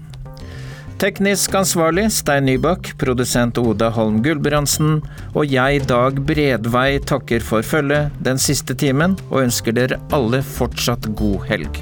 [1.02, 5.00] Teknisk ansvarlig Stein Nybakk, produsent Oda Holm Gulbrandsen,
[5.34, 11.10] og jeg, Dag Bredvei, takker for følget den siste timen, og ønsker dere alle fortsatt
[11.18, 11.82] god helg.